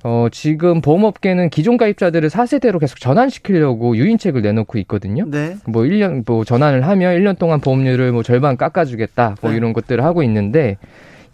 어, 0.03 0.27
지금 0.31 0.81
보험업계는 0.81 1.49
기존 1.49 1.77
가입자들을 1.77 2.29
4세대로 2.29 2.77
계속 2.79 2.99
전환시키려고 2.99 3.95
유인책을 3.95 4.41
내놓고 4.41 4.77
있거든요. 4.79 5.23
네. 5.27 5.55
뭐 5.65 5.83
1년 5.83 6.23
뭐 6.25 6.43
전환을 6.43 6.85
하면 6.87 7.15
1년 7.17 7.37
동안 7.39 7.61
보험료를 7.61 8.11
뭐 8.11 8.21
절반 8.21 8.57
깎아 8.57 8.83
주겠다. 8.85 9.35
뭐 9.41 9.51
네. 9.51 9.57
이런 9.57 9.71
것들을 9.71 10.03
하고 10.03 10.21
있는데 10.23 10.77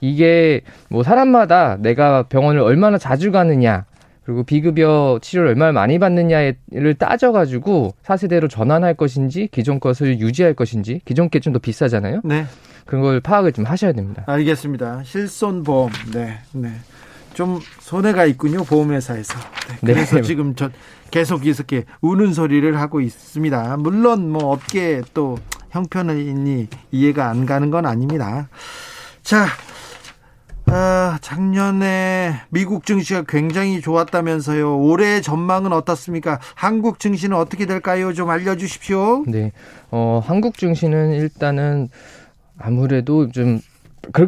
이게 0.02 0.62
뭐 0.90 1.02
사람마다 1.04 1.78
내가 1.80 2.24
병원을 2.24 2.62
얼마나 2.62 2.98
자주 3.00 3.32
가느냐 3.32 3.86
그리고 4.24 4.44
비급여 4.44 5.18
치료를 5.22 5.50
얼마나 5.50 5.72
많이 5.72 5.98
받느냐를 5.98 6.94
따져 7.00 7.32
가지고 7.32 7.96
4세대로 8.06 8.48
전환할 8.48 8.94
것인지 8.94 9.50
기존 9.52 9.80
것을 9.80 10.20
유지할 10.20 10.54
것인지 10.54 11.02
기존 11.06 11.30
게 11.30 11.40
좀 11.40 11.54
더 11.54 11.60
비싸잖아요. 11.60 12.22
네. 12.24 12.46
그런 12.86 13.02
걸 13.02 13.20
파악을 13.20 13.52
좀 13.54 13.66
하셔야 13.66 13.92
됩니다. 13.94 14.24
알겠습니다. 14.28 15.02
실손보험. 15.04 15.90
네. 16.14 16.38
네. 16.54 16.70
좀 17.40 17.62
손해가 17.80 18.26
있군요. 18.26 18.66
보험회사에서. 18.66 19.40
네. 19.80 19.94
그래서 19.94 20.18
네. 20.18 20.24
지금 20.24 20.56
저 20.56 20.70
계속 21.10 21.46
이렇게 21.46 21.86
우는 22.02 22.34
소리를 22.34 22.78
하고 22.78 23.00
있습니다. 23.00 23.78
물론 23.78 24.30
뭐 24.30 24.52
업계 24.52 25.02
또 25.14 25.38
형편이 25.70 26.68
이해가 26.92 27.30
안 27.30 27.46
가는 27.46 27.72
건 27.72 27.86
아닙니다. 27.86 28.50
자, 29.24 29.46
아, 30.66 31.18
작년에 31.22 32.42
미국 32.50 32.86
증시가 32.86 33.24
굉장히 33.26 33.80
좋았다면서요. 33.80 34.78
올해 34.78 35.22
전망은 35.22 35.72
어떻습니까? 35.72 36.42
한국 36.56 37.00
증시는 37.00 37.38
어떻게 37.38 37.66
될까요? 37.66 38.12
좀 38.12 38.30
알려주십시오. 38.30 39.24
네. 39.28 39.54
어, 39.92 40.22
한국 40.26 40.58
증시는 40.58 41.14
일단은 41.14 41.88
아무래도 42.58 43.32
좀, 43.32 43.62
그, 44.12 44.28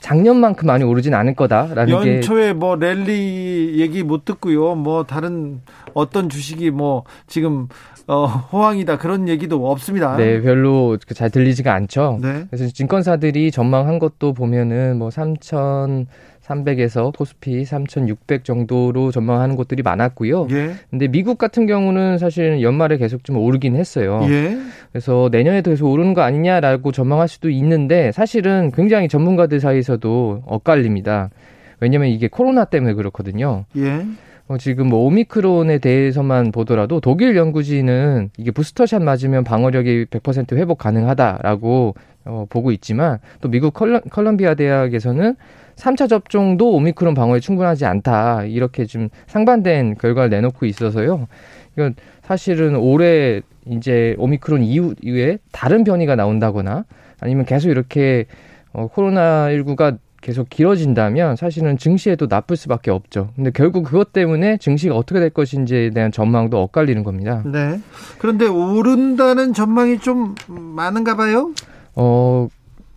작년만큼 0.00 0.66
많이 0.66 0.84
오르진 0.84 1.14
않을 1.14 1.34
거다라는 1.34 1.92
연초에 1.92 2.04
게 2.04 2.14
연초에 2.16 2.52
뭐 2.52 2.76
랠리 2.76 3.74
얘기 3.78 4.02
못 4.02 4.24
듣고요. 4.24 4.74
뭐 4.74 5.04
다른 5.04 5.60
어떤 5.94 6.28
주식이 6.28 6.70
뭐 6.70 7.04
지금 7.26 7.68
어, 8.06 8.26
호황이다 8.26 8.98
그런 8.98 9.28
얘기도 9.28 9.70
없습니다. 9.70 10.16
네, 10.16 10.40
별로 10.40 10.96
잘 11.14 11.30
들리지가 11.30 11.72
않죠. 11.72 12.18
네. 12.20 12.44
그래서 12.50 12.72
증권사들이 12.72 13.50
전망한 13.50 13.98
것도 13.98 14.32
보면은 14.32 14.98
뭐 14.98 15.10
3천 15.10 16.06
300에서 16.50 17.16
코스피 17.16 17.64
3,600 17.64 18.44
정도로 18.44 19.10
전망하는 19.10 19.56
곳들이 19.56 19.82
많았고요. 19.82 20.48
예. 20.50 20.72
근데 20.90 21.08
미국 21.08 21.38
같은 21.38 21.66
경우는 21.66 22.18
사실 22.18 22.62
연말에 22.62 22.96
계속 22.98 23.24
좀 23.24 23.36
오르긴 23.38 23.76
했어요. 23.76 24.20
예. 24.28 24.58
그래서 24.92 25.28
내년에도 25.30 25.70
계속 25.70 25.90
오르는 25.90 26.14
거 26.14 26.22
아니냐라고 26.22 26.92
전망할 26.92 27.28
수도 27.28 27.48
있는데 27.50 28.12
사실은 28.12 28.72
굉장히 28.72 29.08
전문가들 29.08 29.60
사이에서도 29.60 30.42
엇갈립니다. 30.46 31.30
왜냐면 31.80 32.08
이게 32.08 32.28
코로나 32.28 32.64
때문에 32.64 32.94
그렇거든요. 32.94 33.64
예. 33.76 34.04
어, 34.48 34.58
지금 34.58 34.88
뭐 34.88 35.06
오미크론에 35.06 35.78
대해서만 35.78 36.50
보더라도 36.50 37.00
독일 37.00 37.36
연구진은 37.36 38.30
이게 38.36 38.50
부스터샷 38.50 39.00
맞으면 39.00 39.44
방어력이 39.44 40.06
100% 40.06 40.56
회복 40.56 40.78
가능하다라고 40.78 41.94
어, 42.24 42.46
보고 42.48 42.70
있지만 42.72 43.18
또 43.40 43.48
미국 43.48 43.72
컬럼, 43.74 44.00
컬럼비아 44.10 44.54
대학에서는 44.54 45.36
3차 45.76 46.08
접종도 46.08 46.72
오미크론 46.72 47.14
방어에 47.14 47.40
충분하지 47.40 47.86
않다. 47.86 48.44
이렇게 48.44 48.84
좀 48.84 49.08
상반된 49.26 49.96
결과를 49.96 50.30
내놓고 50.30 50.66
있어서요. 50.66 51.26
이건 51.74 51.94
사실은 52.22 52.76
올해 52.76 53.40
이제 53.66 54.14
오미크론 54.18 54.62
이후에 54.62 55.38
다른 55.52 55.84
변이가 55.84 56.16
나온다거나 56.16 56.84
아니면 57.20 57.44
계속 57.44 57.70
이렇게 57.70 58.26
어, 58.72 58.88
코로나19가 58.88 59.98
계속 60.20 60.50
길어진다면 60.50 61.36
사실은 61.36 61.78
증시에도 61.78 62.26
나쁠 62.26 62.56
수밖에 62.56 62.90
없죠. 62.90 63.30
근데 63.36 63.50
결국 63.50 63.84
그것 63.84 64.12
때문에 64.12 64.58
증시가 64.58 64.94
어떻게 64.94 65.18
될 65.18 65.30
것인지에 65.30 65.90
대한 65.90 66.12
전망도 66.12 66.60
엇갈리는 66.60 67.02
겁니다. 67.02 67.42
네. 67.46 67.80
그런데 68.18 68.46
오른다는 68.46 69.54
전망이 69.54 69.98
좀 69.98 70.34
많은가 70.46 71.16
봐요? 71.16 71.52
어, 71.94 72.48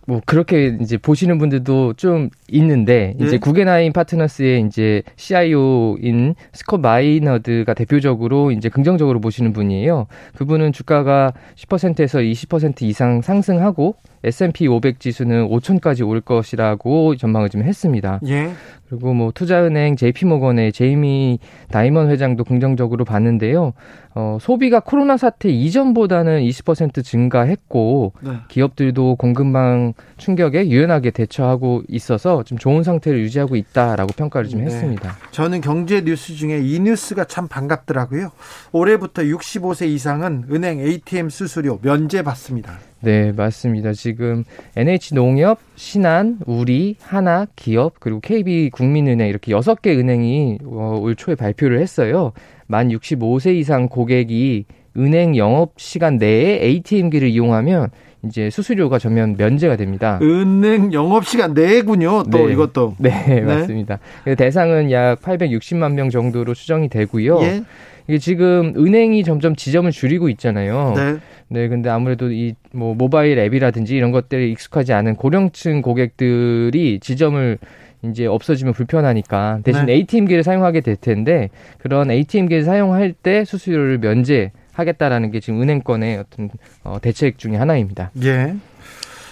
뭐 0.06 0.20
그렇게 0.26 0.76
이제 0.80 0.98
보시는 0.98 1.38
분들도 1.38 1.94
좀 1.94 2.28
있는데 2.48 3.14
이제 3.16 3.32
네. 3.32 3.38
구겐하임 3.38 3.92
파트너스의 3.92 4.62
이제 4.66 5.02
CIO인 5.16 6.34
스콧 6.52 6.80
마이너드가 6.80 7.72
대표적으로 7.74 8.50
이제 8.50 8.68
긍정적으로 8.68 9.20
보시는 9.20 9.52
분이에요. 9.52 10.06
그분은 10.36 10.72
주가가 10.72 11.32
10%에서 11.56 12.18
20% 12.18 12.82
이상 12.82 13.22
상승하고 13.22 13.96
S&P 14.24 14.66
500 14.66 15.00
지수는 15.00 15.48
5천까지 15.48 16.06
올 16.06 16.20
것이라고 16.20 17.16
전망을 17.16 17.48
좀 17.50 17.62
했습니다. 17.62 18.20
예. 18.26 18.50
그리고 18.88 19.14
뭐 19.14 19.32
투자은행 19.32 19.96
JP모건의 19.96 20.72
제이미 20.72 21.38
다이먼 21.70 22.10
회장도 22.10 22.44
긍정적으로 22.44 23.04
봤는데요. 23.04 23.72
어, 24.14 24.38
소비가 24.40 24.78
코로나 24.78 25.16
사태 25.16 25.48
이전보다는 25.48 26.42
20% 26.42 27.02
증가했고 27.02 28.12
네. 28.20 28.32
기업들도 28.48 29.16
공급망 29.16 29.94
충격에 30.18 30.68
유연하게 30.68 31.10
대처하고 31.10 31.82
있어서 31.88 32.44
좀 32.44 32.56
좋은 32.56 32.84
상태를 32.84 33.18
유지하고 33.20 33.56
있다라고 33.56 34.12
평가를 34.16 34.48
좀 34.48 34.60
네. 34.60 34.66
했습니다. 34.66 35.16
저는 35.32 35.60
경제 35.60 36.02
뉴스 36.02 36.34
중에 36.34 36.60
이 36.60 36.78
뉴스가 36.78 37.24
참 37.24 37.48
반갑더라고요. 37.48 38.30
올해부터 38.70 39.22
65세 39.22 39.88
이상은 39.88 40.44
은행 40.52 40.78
ATM 40.78 41.28
수수료 41.28 41.80
면제 41.82 42.22
받습니다. 42.22 42.78
네, 43.04 43.32
맞습니다. 43.32 43.92
지금 43.92 44.44
NH농협, 44.76 45.58
신한, 45.76 46.38
우리, 46.46 46.96
하나, 47.00 47.46
기업, 47.54 48.00
그리고 48.00 48.20
KB 48.20 48.70
국민은행 48.70 49.28
이렇게 49.28 49.52
여섯 49.52 49.82
개 49.82 49.94
은행이 49.94 50.58
어, 50.64 50.98
올 51.00 51.14
초에 51.14 51.34
발표를 51.34 51.80
했어요. 51.80 52.32
만 52.66 52.88
65세 52.88 53.54
이상 53.54 53.88
고객이 53.88 54.64
은행 54.96 55.36
영업 55.36 55.74
시간 55.76 56.16
내에 56.16 56.64
ATM기를 56.64 57.28
이용하면 57.28 57.90
이제 58.26 58.48
수수료가 58.48 58.98
전면 58.98 59.36
면제가 59.36 59.76
됩니다. 59.76 60.18
은행 60.22 60.92
영업 60.92 61.26
시간 61.26 61.52
내군요. 61.52 62.22
또 62.30 62.46
네. 62.46 62.52
이것도. 62.52 62.94
네, 62.98 63.10
네. 63.26 63.40
맞습니다. 63.42 63.98
대상은 64.38 64.90
약 64.90 65.20
860만 65.20 65.92
명 65.92 66.10
정도로 66.10 66.54
추정이 66.54 66.88
되고요. 66.88 67.42
예? 67.42 67.62
이게 68.06 68.18
지금 68.18 68.74
은행이 68.76 69.24
점점 69.24 69.56
지점을 69.56 69.90
줄이고 69.90 70.28
있잖아요. 70.30 70.92
네. 70.96 71.16
네, 71.54 71.68
근데 71.68 71.88
아무래도 71.88 72.30
이 72.30 72.54
뭐 72.74 72.94
모바일 72.94 73.38
앱이라든지 73.38 73.94
이런 73.94 74.10
것들이 74.10 74.50
익숙하지 74.50 74.92
않은 74.92 75.14
고령층 75.14 75.80
고객들이 75.80 76.98
지점을 77.00 77.58
이제 78.02 78.26
없어지면 78.26 78.74
불편하니까 78.74 79.60
대신 79.62 79.86
네. 79.86 79.94
ATM기를 79.94 80.42
사용하게 80.42 80.80
될 80.80 80.96
텐데 80.96 81.50
그런 81.78 82.10
ATM기를 82.10 82.64
사용할 82.64 83.12
때 83.14 83.44
수수료를 83.44 83.98
면제하겠다라는 83.98 85.30
게 85.30 85.40
지금 85.40 85.62
은행권의 85.62 86.18
어떤 86.18 86.50
어, 86.82 86.98
대책 87.00 87.38
중의 87.38 87.58
하나입니다. 87.58 88.10
예. 88.24 88.56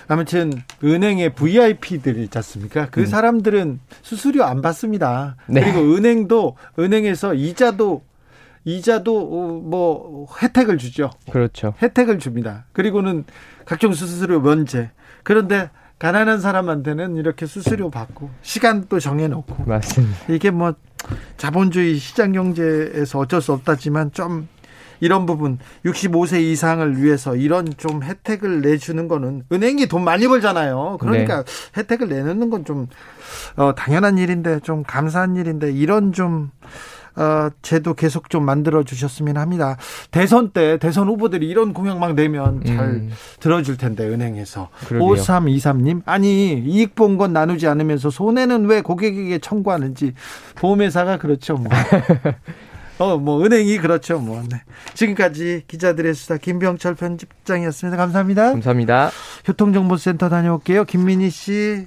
아무튼 0.08 0.52
은행의 0.82 1.30
VIP들 1.30 2.18
있지 2.18 2.38
않습니까? 2.38 2.88
그 2.90 3.00
음. 3.00 3.06
사람들은 3.06 3.80
수수료 4.02 4.44
안 4.44 4.62
받습니다. 4.62 5.36
네. 5.48 5.62
그리고 5.62 5.94
은행도 5.94 6.56
은행에서 6.78 7.34
이자도 7.34 8.02
이자도 8.64 9.18
어, 9.18 9.60
뭐 9.62 10.26
혜택을 10.40 10.78
주죠. 10.78 11.10
그렇죠. 11.30 11.74
혜택을 11.82 12.18
줍니다. 12.18 12.66
그리고는 12.72 13.24
각종 13.64 13.92
수수료 13.92 14.40
면제. 14.40 14.90
그런데 15.22 15.70
가난한 15.98 16.40
사람한테는 16.40 17.16
이렇게 17.16 17.46
수수료 17.46 17.90
받고 17.90 18.30
시간도 18.42 18.98
정해놓고 18.98 19.64
맞습니다. 19.66 20.32
이게 20.32 20.50
뭐 20.50 20.74
자본주의 21.36 21.96
시장 21.96 22.32
경제에서 22.32 23.20
어쩔 23.20 23.40
수 23.40 23.52
없다지만 23.52 24.12
좀 24.12 24.48
이런 25.02 25.26
부분 25.26 25.58
65세 25.84 26.40
이상을 26.40 27.02
위해서 27.02 27.34
이런 27.34 27.66
좀 27.76 28.04
혜택을 28.04 28.62
내주는 28.62 29.08
거는 29.08 29.42
은행이 29.50 29.86
돈 29.86 30.04
많이 30.04 30.28
벌잖아요. 30.28 30.98
그러니까 31.00 31.42
네. 31.42 31.52
혜택을 31.76 32.08
내놓는 32.08 32.50
건좀 32.50 32.88
어, 33.56 33.74
당연한 33.74 34.16
일인데 34.16 34.60
좀 34.60 34.84
감사한 34.84 35.34
일인데 35.36 35.72
이런 35.72 36.12
좀 36.12 36.50
어, 37.16 37.48
제도 37.62 37.94
계속 37.94 38.30
좀 38.30 38.44
만들어 38.44 38.82
주셨으면 38.82 39.36
합니다. 39.36 39.76
대선 40.10 40.50
때 40.50 40.78
대선 40.78 41.08
후보들이 41.08 41.48
이런 41.48 41.72
공약 41.72 41.98
막 41.98 42.14
내면 42.14 42.62
잘 42.64 42.78
음. 42.78 43.10
들어줄 43.40 43.76
텐데 43.76 44.04
은행에서 44.08 44.68
그러게요. 44.86 45.14
5323님 45.14 46.02
아니 46.06 46.54
이익 46.58 46.94
본 46.94 47.12
건 47.18 47.32
나누지 47.32 47.66
않으면서 47.66 48.08
손해는 48.10 48.64
왜 48.66 48.80
고객에게 48.80 49.38
청구하는지 49.38 50.14
보험회사가 50.56 51.18
그렇죠 51.18 51.54
뭐. 51.54 51.70
어, 52.98 53.16
뭐, 53.18 53.44
은행이 53.44 53.78
그렇죠, 53.78 54.20
뭐. 54.20 54.42
네. 54.48 54.62
지금까지 54.94 55.64
기자들의 55.66 56.14
수사 56.14 56.36
김병철 56.36 56.94
편집장이었습니다. 56.94 57.96
감사합니다. 57.96 58.52
감사합니다. 58.52 59.10
교통정보센터 59.44 60.28
다녀올게요. 60.28 60.84
김민희 60.84 61.30
씨. 61.30 61.86